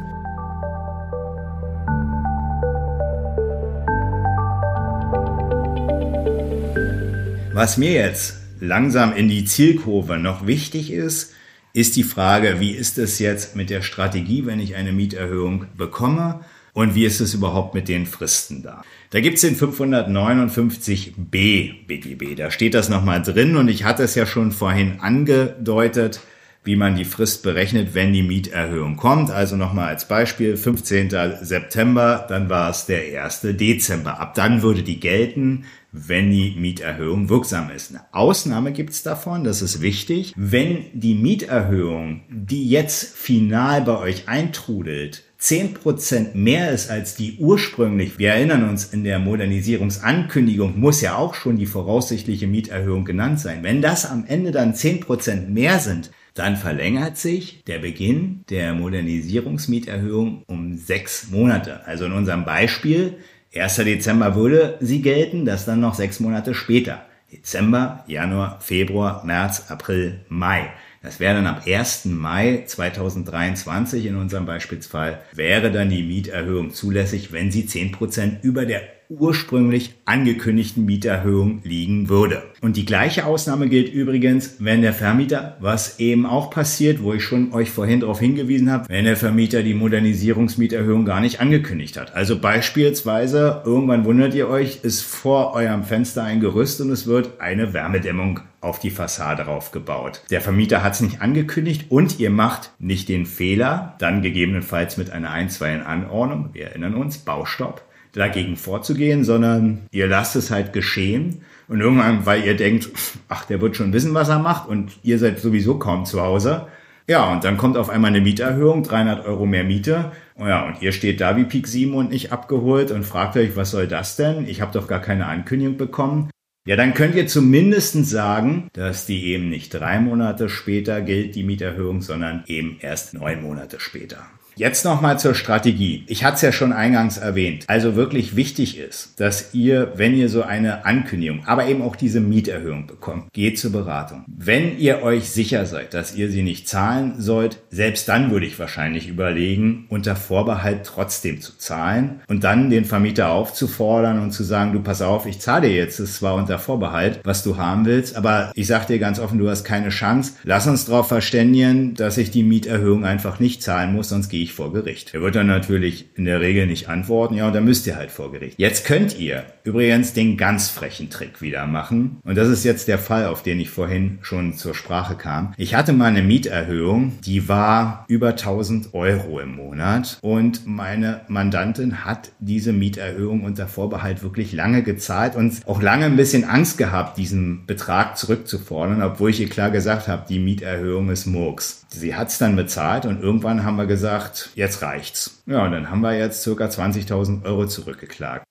Was 7.60 7.76
mir 7.76 7.92
jetzt 7.92 8.36
langsam 8.58 9.14
in 9.14 9.28
die 9.28 9.44
Zielkurve 9.44 10.16
noch 10.16 10.46
wichtig 10.46 10.90
ist, 10.90 11.34
ist 11.74 11.94
die 11.94 12.04
Frage, 12.04 12.58
wie 12.58 12.70
ist 12.70 12.96
es 12.96 13.18
jetzt 13.18 13.54
mit 13.54 13.68
der 13.68 13.82
Strategie, 13.82 14.46
wenn 14.46 14.60
ich 14.60 14.76
eine 14.76 14.92
Mieterhöhung 14.92 15.66
bekomme? 15.76 16.40
Und 16.72 16.94
wie 16.94 17.04
ist 17.04 17.20
es 17.20 17.34
überhaupt 17.34 17.74
mit 17.74 17.88
den 17.88 18.06
Fristen 18.06 18.62
da? 18.62 18.80
Da 19.10 19.20
gibt's 19.20 19.42
den 19.42 19.58
559b 19.58 21.86
BGB. 21.86 22.34
Da 22.34 22.50
steht 22.50 22.72
das 22.72 22.88
nochmal 22.88 23.20
drin 23.20 23.58
und 23.58 23.68
ich 23.68 23.84
hatte 23.84 24.04
es 24.04 24.14
ja 24.14 24.24
schon 24.24 24.52
vorhin 24.52 25.00
angedeutet, 25.00 26.20
wie 26.62 26.76
man 26.76 26.96
die 26.96 27.04
Frist 27.04 27.42
berechnet, 27.42 27.94
wenn 27.94 28.12
die 28.12 28.22
Mieterhöhung 28.22 28.96
kommt. 28.96 29.30
Also 29.30 29.56
nochmal 29.56 29.88
als 29.88 30.06
Beispiel, 30.06 30.56
15. 30.56 31.10
September, 31.40 32.26
dann 32.28 32.50
war 32.50 32.70
es 32.70 32.86
der 32.86 33.24
1. 33.24 33.40
Dezember. 33.52 34.20
Ab 34.20 34.34
dann 34.34 34.62
würde 34.62 34.82
die 34.82 35.00
gelten 35.00 35.64
wenn 35.92 36.30
die 36.30 36.54
Mieterhöhung 36.56 37.28
wirksam 37.28 37.70
ist. 37.70 37.90
Eine 37.90 38.04
Ausnahme 38.12 38.72
gibt 38.72 38.90
es 38.90 39.02
davon, 39.02 39.44
das 39.44 39.60
ist 39.62 39.80
wichtig. 39.80 40.32
Wenn 40.36 40.84
die 40.92 41.14
Mieterhöhung, 41.14 42.22
die 42.28 42.68
jetzt 42.68 43.16
final 43.16 43.82
bei 43.82 43.98
euch 43.98 44.28
eintrudelt, 44.28 45.24
10% 45.40 46.34
mehr 46.34 46.70
ist 46.70 46.90
als 46.90 47.16
die 47.16 47.38
ursprünglich, 47.38 48.18
wir 48.18 48.30
erinnern 48.30 48.68
uns, 48.68 48.84
in 48.84 49.04
der 49.04 49.18
Modernisierungsankündigung 49.18 50.78
muss 50.78 51.00
ja 51.00 51.16
auch 51.16 51.34
schon 51.34 51.56
die 51.56 51.66
voraussichtliche 51.66 52.46
Mieterhöhung 52.46 53.04
genannt 53.04 53.40
sein. 53.40 53.62
Wenn 53.62 53.82
das 53.82 54.04
am 54.04 54.24
Ende 54.26 54.52
dann 54.52 54.74
10% 54.74 55.48
mehr 55.48 55.78
sind, 55.78 56.10
dann 56.34 56.56
verlängert 56.56 57.16
sich 57.16 57.64
der 57.64 57.78
Beginn 57.78 58.44
der 58.50 58.74
Modernisierungsmieterhöhung 58.74 60.42
um 60.46 60.76
sechs 60.76 61.30
Monate. 61.30 61.86
Also 61.86 62.06
in 62.06 62.12
unserem 62.12 62.44
Beispiel 62.44 63.18
1. 63.54 63.76
Dezember 63.76 64.34
würde 64.36 64.78
sie 64.80 65.02
gelten, 65.02 65.44
das 65.44 65.64
dann 65.64 65.80
noch 65.80 65.94
sechs 65.94 66.20
Monate 66.20 66.54
später. 66.54 67.04
Dezember, 67.32 68.04
Januar, 68.06 68.60
Februar, 68.60 69.24
März, 69.24 69.70
April, 69.70 70.20
Mai. 70.28 70.70
Das 71.02 71.18
wäre 71.18 71.34
dann 71.34 71.46
ab 71.46 71.62
1. 71.66 72.06
Mai 72.06 72.64
2023 72.66 74.06
in 74.06 74.16
unserem 74.16 74.46
Beispielsfall, 74.46 75.22
wäre 75.32 75.72
dann 75.72 75.88
die 75.88 76.02
Mieterhöhung 76.02 76.72
zulässig, 76.72 77.32
wenn 77.32 77.50
sie 77.50 77.64
10% 77.64 78.42
über 78.42 78.66
der 78.66 78.82
ursprünglich 79.10 79.94
angekündigten 80.04 80.86
Mieterhöhung 80.86 81.60
liegen 81.64 82.08
würde. 82.08 82.42
Und 82.60 82.76
die 82.76 82.84
gleiche 82.84 83.26
Ausnahme 83.26 83.68
gilt 83.68 83.92
übrigens, 83.92 84.56
wenn 84.60 84.82
der 84.82 84.92
Vermieter, 84.92 85.56
was 85.60 85.98
eben 85.98 86.26
auch 86.26 86.50
passiert, 86.50 87.02
wo 87.02 87.12
ich 87.12 87.24
schon 87.24 87.52
euch 87.52 87.70
vorhin 87.70 88.00
darauf 88.00 88.20
hingewiesen 88.20 88.70
habe, 88.70 88.88
wenn 88.88 89.04
der 89.04 89.16
Vermieter 89.16 89.62
die 89.62 89.74
Modernisierungsmieterhöhung 89.74 91.04
gar 91.04 91.20
nicht 91.20 91.40
angekündigt 91.40 91.98
hat. 91.98 92.14
Also 92.14 92.38
beispielsweise, 92.38 93.62
irgendwann 93.64 94.04
wundert 94.04 94.34
ihr 94.34 94.48
euch, 94.48 94.80
ist 94.82 95.02
vor 95.02 95.54
eurem 95.54 95.82
Fenster 95.82 96.22
ein 96.22 96.40
Gerüst 96.40 96.80
und 96.80 96.90
es 96.90 97.06
wird 97.06 97.40
eine 97.40 97.72
Wärmedämmung 97.72 98.40
auf 98.60 98.78
die 98.78 98.90
Fassade 98.90 99.44
raufgebaut. 99.44 100.22
Der 100.30 100.40
Vermieter 100.40 100.82
hat 100.82 100.94
es 100.94 101.00
nicht 101.00 101.22
angekündigt 101.22 101.86
und 101.88 102.20
ihr 102.20 102.30
macht 102.30 102.72
nicht 102.78 103.08
den 103.08 103.26
Fehler, 103.26 103.94
dann 103.98 104.22
gegebenenfalls 104.22 104.96
mit 104.96 105.10
einer 105.10 105.30
einstweiligen 105.30 105.86
Anordnung, 105.86 106.50
wir 106.52 106.66
erinnern 106.66 106.94
uns, 106.94 107.18
Baustopp, 107.18 107.82
dagegen 108.12 108.56
vorzugehen, 108.56 109.24
sondern 109.24 109.82
ihr 109.90 110.06
lasst 110.06 110.36
es 110.36 110.50
halt 110.50 110.72
geschehen 110.72 111.42
und 111.68 111.80
irgendwann, 111.80 112.26
weil 112.26 112.44
ihr 112.44 112.56
denkt, 112.56 112.90
ach, 113.28 113.44
der 113.44 113.60
wird 113.60 113.76
schon 113.76 113.92
wissen, 113.92 114.14
was 114.14 114.28
er 114.28 114.38
macht 114.38 114.68
und 114.68 114.92
ihr 115.02 115.18
seid 115.18 115.38
sowieso 115.38 115.78
kaum 115.78 116.04
zu 116.04 116.20
Hause. 116.20 116.66
Ja, 117.06 117.32
und 117.32 117.42
dann 117.42 117.56
kommt 117.56 117.76
auf 117.76 117.90
einmal 117.90 118.10
eine 118.10 118.20
Mieterhöhung, 118.20 118.84
300 118.84 119.26
Euro 119.26 119.44
mehr 119.44 119.64
Miete. 119.64 120.12
Oh 120.36 120.46
ja, 120.46 120.66
und 120.66 120.80
ihr 120.80 120.92
steht 120.92 121.20
da 121.20 121.36
wie 121.36 121.44
Pik 121.44 121.66
7 121.66 121.94
und 121.94 122.10
nicht 122.10 122.32
abgeholt 122.32 122.92
und 122.92 123.04
fragt 123.04 123.36
euch, 123.36 123.56
was 123.56 123.72
soll 123.72 123.88
das 123.88 124.16
denn? 124.16 124.46
Ich 124.46 124.60
habe 124.60 124.72
doch 124.72 124.86
gar 124.86 125.00
keine 125.00 125.26
Ankündigung 125.26 125.76
bekommen. 125.76 126.30
Ja, 126.66 126.76
dann 126.76 126.94
könnt 126.94 127.14
ihr 127.14 127.26
zumindest 127.26 128.04
sagen, 128.04 128.68
dass 128.74 129.06
die 129.06 129.24
eben 129.24 129.48
nicht 129.48 129.74
drei 129.74 129.98
Monate 129.98 130.48
später 130.48 131.00
gilt, 131.00 131.34
die 131.34 131.42
Mieterhöhung, 131.42 132.00
sondern 132.00 132.44
eben 132.46 132.76
erst 132.80 133.14
neun 133.14 133.42
Monate 133.42 133.80
später. 133.80 134.26
Jetzt 134.56 134.84
nochmal 134.84 135.18
zur 135.18 135.34
Strategie. 135.34 136.04
Ich 136.06 136.24
hatte 136.24 136.36
es 136.36 136.42
ja 136.42 136.52
schon 136.52 136.72
eingangs 136.72 137.18
erwähnt. 137.18 137.64
Also 137.66 137.96
wirklich 137.96 138.36
wichtig 138.36 138.78
ist, 138.78 139.18
dass 139.18 139.54
ihr, 139.54 139.92
wenn 139.96 140.14
ihr 140.14 140.28
so 140.28 140.42
eine 140.42 140.84
Ankündigung, 140.84 141.44
aber 141.46 141.66
eben 141.66 141.82
auch 141.82 141.96
diese 141.96 142.20
Mieterhöhung 142.20 142.86
bekommt, 142.86 143.32
geht 143.32 143.58
zur 143.58 143.72
Beratung. 143.72 144.24
Wenn 144.26 144.78
ihr 144.78 145.02
euch 145.02 145.30
sicher 145.30 145.66
seid, 145.66 145.94
dass 145.94 146.14
ihr 146.14 146.30
sie 146.30 146.42
nicht 146.42 146.68
zahlen 146.68 147.14
sollt, 147.18 147.58
selbst 147.70 148.08
dann 148.08 148.30
würde 148.30 148.46
ich 148.46 148.58
wahrscheinlich 148.58 149.08
überlegen, 149.08 149.86
unter 149.88 150.16
Vorbehalt 150.16 150.84
trotzdem 150.84 151.40
zu 151.40 151.56
zahlen 151.56 152.20
und 152.28 152.44
dann 152.44 152.70
den 152.70 152.84
Vermieter 152.84 153.30
aufzufordern 153.30 154.18
und 154.18 154.32
zu 154.32 154.44
sagen, 154.44 154.72
du 154.72 154.80
pass 154.80 155.02
auf, 155.02 155.26
ich 155.26 155.40
zahle 155.40 155.68
dir 155.68 155.74
jetzt, 155.74 156.00
es 156.00 156.16
zwar 156.16 156.34
unter 156.34 156.58
Vorbehalt, 156.58 157.20
was 157.24 157.42
du 157.42 157.56
haben 157.56 157.84
willst, 157.86 158.16
aber 158.16 158.52
ich 158.54 158.66
sag 158.66 158.86
dir 158.86 158.98
ganz 158.98 159.18
offen, 159.18 159.38
du 159.38 159.48
hast 159.48 159.64
keine 159.64 159.88
Chance. 159.88 160.34
Lass 160.44 160.66
uns 160.66 160.84
darauf 160.84 161.08
verständigen, 161.08 161.94
dass 161.94 162.18
ich 162.18 162.30
die 162.30 162.42
Mieterhöhung 162.42 163.04
einfach 163.04 163.40
nicht 163.40 163.62
zahlen 163.62 163.94
muss, 163.94 164.10
sonst 164.10 164.28
gehe 164.28 164.39
ich 164.42 164.52
vor 164.52 164.72
Gericht. 164.72 165.14
Er 165.14 165.22
wird 165.22 165.34
dann 165.34 165.46
natürlich 165.46 166.06
in 166.16 166.24
der 166.24 166.40
Regel 166.40 166.66
nicht 166.66 166.88
antworten, 166.88 167.34
ja, 167.34 167.46
und 167.46 167.54
dann 167.54 167.64
müsst 167.64 167.86
ihr 167.86 167.96
halt 167.96 168.10
vor 168.10 168.32
Gericht. 168.32 168.58
Jetzt 168.58 168.86
könnt 168.86 169.18
ihr 169.18 169.44
übrigens 169.64 170.12
den 170.12 170.36
ganz 170.36 170.68
frechen 170.68 171.10
Trick 171.10 171.40
wieder 171.40 171.66
machen. 171.66 172.18
Und 172.24 172.36
das 172.36 172.48
ist 172.48 172.64
jetzt 172.64 172.88
der 172.88 172.98
Fall, 172.98 173.26
auf 173.26 173.42
den 173.42 173.60
ich 173.60 173.70
vorhin 173.70 174.18
schon 174.22 174.54
zur 174.54 174.74
Sprache 174.74 175.14
kam. 175.14 175.54
Ich 175.56 175.74
hatte 175.74 175.92
mal 175.92 176.06
eine 176.06 176.22
Mieterhöhung, 176.22 177.18
die 177.24 177.48
war 177.48 178.04
über 178.08 178.30
1000 178.30 178.94
Euro 178.94 179.40
im 179.40 179.56
Monat. 179.56 180.18
Und 180.22 180.66
meine 180.66 181.22
Mandantin 181.28 182.04
hat 182.04 182.32
diese 182.38 182.72
Mieterhöhung 182.72 183.44
unter 183.44 183.68
Vorbehalt 183.68 184.22
wirklich 184.22 184.52
lange 184.52 184.82
gezahlt 184.82 185.36
und 185.36 185.66
auch 185.66 185.82
lange 185.82 186.06
ein 186.06 186.16
bisschen 186.16 186.44
Angst 186.44 186.78
gehabt, 186.78 187.18
diesen 187.18 187.66
Betrag 187.66 188.16
zurückzufordern, 188.16 189.02
obwohl 189.02 189.30
ich 189.30 189.40
ihr 189.40 189.48
klar 189.48 189.70
gesagt 189.70 190.08
habe, 190.08 190.24
die 190.28 190.38
Mieterhöhung 190.38 191.10
ist 191.10 191.26
Murks. 191.26 191.86
Sie 191.88 192.14
hat 192.14 192.28
es 192.28 192.38
dann 192.38 192.56
bezahlt 192.56 193.06
und 193.06 193.20
irgendwann 193.20 193.64
haben 193.64 193.76
wir 193.76 193.86
gesagt, 193.86 194.50
jetzt 194.54 194.82
reicht's. 194.82 195.42
Ja, 195.46 195.64
und 195.64 195.72
dann 195.72 195.90
haben 195.90 196.00
wir 196.00 196.16
jetzt 196.16 196.42
circa 196.42 196.66
20.000 196.66 197.44
Euro 197.44 197.66
zurückgeklagt. 197.66 198.44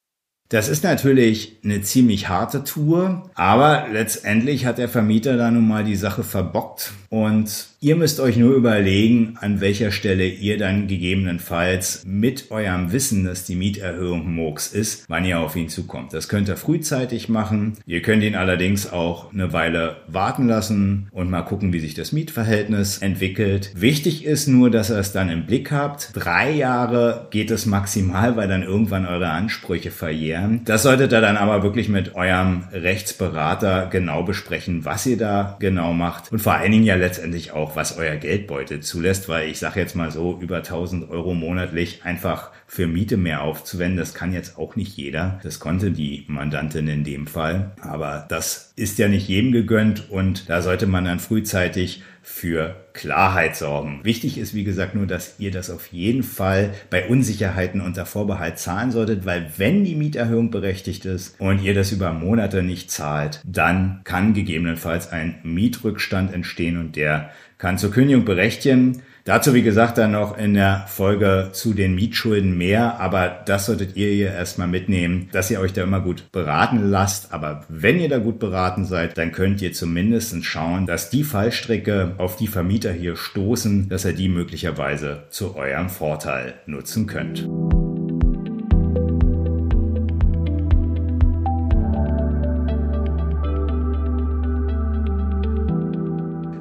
Das 0.49 0.67
ist 0.67 0.83
natürlich 0.83 1.59
eine 1.63 1.81
ziemlich 1.81 2.27
harte 2.27 2.63
Tour, 2.63 3.29
aber 3.35 3.85
letztendlich 3.91 4.65
hat 4.65 4.79
der 4.79 4.89
Vermieter 4.89 5.37
da 5.37 5.51
nun 5.51 5.67
mal 5.67 5.83
die 5.83 5.95
Sache 5.95 6.23
verbockt 6.23 6.91
und 7.09 7.68
ihr 7.81 7.95
müsst 7.95 8.19
euch 8.19 8.35
nur 8.35 8.55
überlegen, 8.55 9.37
an 9.39 9.61
welcher 9.61 9.91
Stelle 9.91 10.27
ihr 10.27 10.57
dann 10.57 10.87
gegebenenfalls 10.87 12.03
mit 12.05 12.51
eurem 12.51 12.91
Wissen, 12.91 13.23
dass 13.23 13.45
die 13.45 13.55
Mieterhöhung 13.55 14.33
Murks 14.33 14.67
ist, 14.73 15.05
wann 15.07 15.23
ihr 15.23 15.39
auf 15.39 15.55
ihn 15.55 15.69
zukommt. 15.69 16.13
Das 16.13 16.27
könnt 16.27 16.49
ihr 16.49 16.57
frühzeitig 16.57 17.29
machen. 17.29 17.77
Ihr 17.85 18.01
könnt 18.01 18.23
ihn 18.23 18.35
allerdings 18.35 18.91
auch 18.91 19.31
eine 19.33 19.53
Weile 19.53 19.97
warten 20.07 20.47
lassen 20.47 21.07
und 21.11 21.29
mal 21.29 21.43
gucken, 21.43 21.71
wie 21.71 21.79
sich 21.79 21.93
das 21.93 22.11
Mietverhältnis 22.11 22.97
entwickelt. 22.97 23.71
Wichtig 23.75 24.25
ist 24.25 24.47
nur, 24.47 24.69
dass 24.69 24.89
ihr 24.89 24.97
es 24.97 25.13
dann 25.13 25.29
im 25.29 25.45
Blick 25.45 25.71
habt. 25.71 26.11
Drei 26.13 26.51
Jahre 26.51 27.27
geht 27.31 27.49
es 27.49 27.65
maximal, 27.65 28.35
weil 28.35 28.49
dann 28.49 28.63
irgendwann 28.63 29.05
eure 29.05 29.29
Ansprüche 29.29 29.91
verjähren. 29.91 30.61
Das 30.65 30.83
solltet 30.83 31.13
ihr 31.13 31.21
dann 31.21 31.37
aber 31.37 31.63
wirklich 31.63 31.87
mit 31.87 32.15
eurem 32.15 32.63
Rechtsberater 32.73 33.87
genau 33.89 34.23
besprechen, 34.23 34.83
was 34.83 35.05
ihr 35.05 35.17
da 35.17 35.55
genau 35.59 35.93
macht 35.93 36.31
und 36.31 36.39
vor 36.39 36.53
allen 36.53 36.71
Dingen 36.71 36.83
ja 36.83 36.95
letztendlich 36.95 37.53
auch, 37.53 37.68
was 37.75 37.97
euer 37.97 38.15
Geldbeutel 38.15 38.81
zulässt, 38.81 39.29
weil 39.29 39.49
ich 39.49 39.59
sage 39.59 39.79
jetzt 39.79 39.95
mal 39.95 40.11
so, 40.11 40.37
über 40.39 40.57
1000 40.57 41.09
Euro 41.09 41.33
monatlich 41.33 42.03
einfach 42.03 42.51
für 42.69 42.85
Miete 42.85 43.17
mehr 43.17 43.41
aufzuwenden, 43.41 43.97
das 43.97 44.13
kann 44.13 44.31
jetzt 44.31 44.59
auch 44.59 44.75
nicht 44.75 44.95
jeder. 44.95 45.39
Das 45.41 45.59
konnte 45.59 45.89
die 45.89 46.23
Mandantin 46.27 46.87
in 46.87 47.03
dem 47.03 47.25
Fall. 47.25 47.71
Aber 47.81 48.27
das 48.29 48.73
ist 48.75 48.99
ja 48.99 49.07
nicht 49.07 49.27
jedem 49.27 49.51
gegönnt 49.51 50.11
und 50.11 50.47
da 50.49 50.61
sollte 50.61 50.85
man 50.85 51.05
dann 51.05 51.17
frühzeitig 51.17 52.03
für 52.21 52.75
Klarheit 52.93 53.55
sorgen. 53.55 54.01
Wichtig 54.03 54.37
ist, 54.37 54.53
wie 54.53 54.63
gesagt, 54.63 54.93
nur, 54.93 55.07
dass 55.07 55.39
ihr 55.39 55.49
das 55.49 55.71
auf 55.71 55.87
jeden 55.87 56.21
Fall 56.21 56.75
bei 56.91 57.07
Unsicherheiten 57.07 57.81
unter 57.81 58.05
Vorbehalt 58.05 58.59
zahlen 58.59 58.91
solltet, 58.91 59.25
weil 59.25 59.51
wenn 59.57 59.83
die 59.83 59.95
Mieterhöhung 59.95 60.51
berechtigt 60.51 61.05
ist 61.05 61.39
und 61.39 61.63
ihr 61.63 61.73
das 61.73 61.91
über 61.91 62.13
Monate 62.13 62.61
nicht 62.61 62.91
zahlt, 62.91 63.41
dann 63.45 64.01
kann 64.03 64.35
gegebenenfalls 64.35 65.11
ein 65.11 65.39
Mietrückstand 65.41 66.31
entstehen 66.31 66.77
und 66.77 66.95
der 66.95 67.31
kann 67.57 67.79
zur 67.79 67.89
Kündigung 67.89 68.25
berechtigen. 68.25 69.01
Dazu, 69.29 69.53
wie 69.53 69.61
gesagt, 69.61 69.99
dann 69.99 70.13
noch 70.13 70.39
in 70.39 70.55
der 70.55 70.85
Folge 70.87 71.49
zu 71.51 71.75
den 71.75 71.93
Mietschulden 71.93 72.57
mehr, 72.57 72.99
aber 72.99 73.43
das 73.45 73.67
solltet 73.67 73.95
ihr 73.95 74.09
hier 74.11 74.33
erstmal 74.33 74.67
mitnehmen, 74.67 75.29
dass 75.31 75.51
ihr 75.51 75.59
euch 75.59 75.71
da 75.71 75.83
immer 75.83 76.01
gut 76.01 76.31
beraten 76.31 76.89
lasst. 76.89 77.31
Aber 77.31 77.63
wenn 77.69 77.99
ihr 77.99 78.09
da 78.09 78.17
gut 78.17 78.39
beraten 78.39 78.85
seid, 78.85 79.19
dann 79.19 79.31
könnt 79.31 79.61
ihr 79.61 79.71
zumindest 79.71 80.43
schauen, 80.43 80.87
dass 80.87 81.11
die 81.11 81.23
Fallstrecke, 81.23 82.15
auf 82.17 82.37
die 82.37 82.47
Vermieter 82.47 82.91
hier 82.91 83.15
stoßen, 83.15 83.87
dass 83.87 84.03
ihr 84.03 84.13
die 84.13 84.29
möglicherweise 84.29 85.25
zu 85.29 85.55
eurem 85.55 85.89
Vorteil 85.89 86.55
nutzen 86.65 87.05
könnt. 87.05 87.47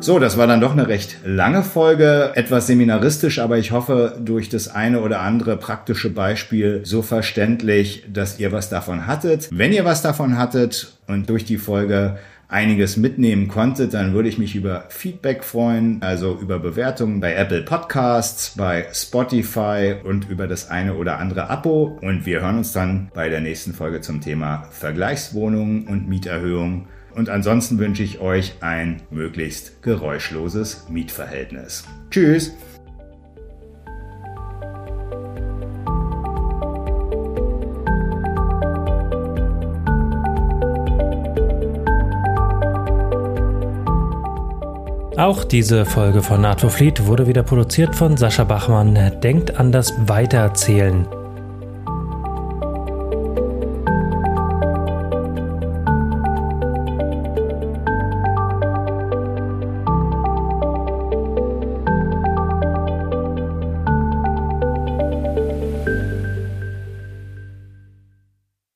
So, 0.01 0.21
das 0.21 0.39
war 0.39 0.47
dann 0.47 0.61
doch 0.61 0.73
eine 0.73 0.87
recht 0.87 1.19
lange 1.25 1.63
Folge, 1.65 2.31
etwas 2.37 2.69
seminaristisch, 2.69 3.41
aber 3.41 3.59
ich 3.59 3.73
hoffe 3.73 4.17
durch 4.25 4.49
das 4.49 4.69
eine 4.69 5.01
oder 5.01 5.21
andere 5.21 5.57
praktische 5.57 6.11
Beispiel 6.11 6.83
so 6.85 7.03
verständlich, 7.03 8.05
dass 8.11 8.39
ihr 8.39 8.53
was 8.53 8.71
davon 8.71 9.09
hattet. 9.09 9.49
Wenn 9.51 9.73
ihr 9.73 9.85
was 9.85 10.01
davon 10.01 10.39
hattet 10.39 10.97
und 11.09 11.29
durch 11.29 11.45
die 11.45 11.59
Folge 11.59 12.17
einiges 12.47 12.97
mitnehmen 12.97 13.49
konntet, 13.49 13.93
dann 13.93 14.15
würde 14.15 14.29
ich 14.29 14.39
mich 14.39 14.55
über 14.55 14.85
Feedback 14.89 15.45
freuen, 15.45 16.01
also 16.01 16.39
über 16.41 16.61
Bewertungen 16.61 17.21
bei 17.21 17.35
Apple 17.35 17.63
Podcasts, 17.63 18.55
bei 18.57 18.87
Spotify 18.93 19.97
und 20.03 20.31
über 20.31 20.47
das 20.47 20.71
eine 20.71 20.95
oder 20.95 21.19
andere 21.19 21.51
Abo. 21.51 21.99
Und 22.01 22.25
wir 22.25 22.41
hören 22.41 22.59
uns 22.59 22.73
dann 22.73 23.11
bei 23.15 23.29
der 23.29 23.41
nächsten 23.41 23.75
Folge 23.75 24.01
zum 24.01 24.21
Thema 24.21 24.69
Vergleichswohnungen 24.71 25.87
und 25.89 26.09
Mieterhöhung. 26.09 26.87
Und 27.19 27.29
ansonsten 27.31 27.81
wünsche 27.81 28.05
ich 28.05 28.21
euch 28.21 28.55
ein 28.61 29.03
möglichst 29.11 29.83
geräuschloses 29.83 30.87
Mietverhältnis. 30.89 31.83
Tschüss! 32.13 32.53
Auch 45.17 45.43
diese 45.43 45.85
Folge 45.85 46.23
von 46.23 46.41
Nahtwo 46.41 46.69
Fleet 46.69 47.05
wurde 47.07 47.27
wieder 47.27 47.43
produziert 47.43 47.97
von 47.97 48.17
Sascha 48.17 48.45
Bachmann. 48.45 48.97
Denkt 49.21 49.59
an 49.59 49.73
das 49.73 49.93
Weitererzählen. 50.09 51.09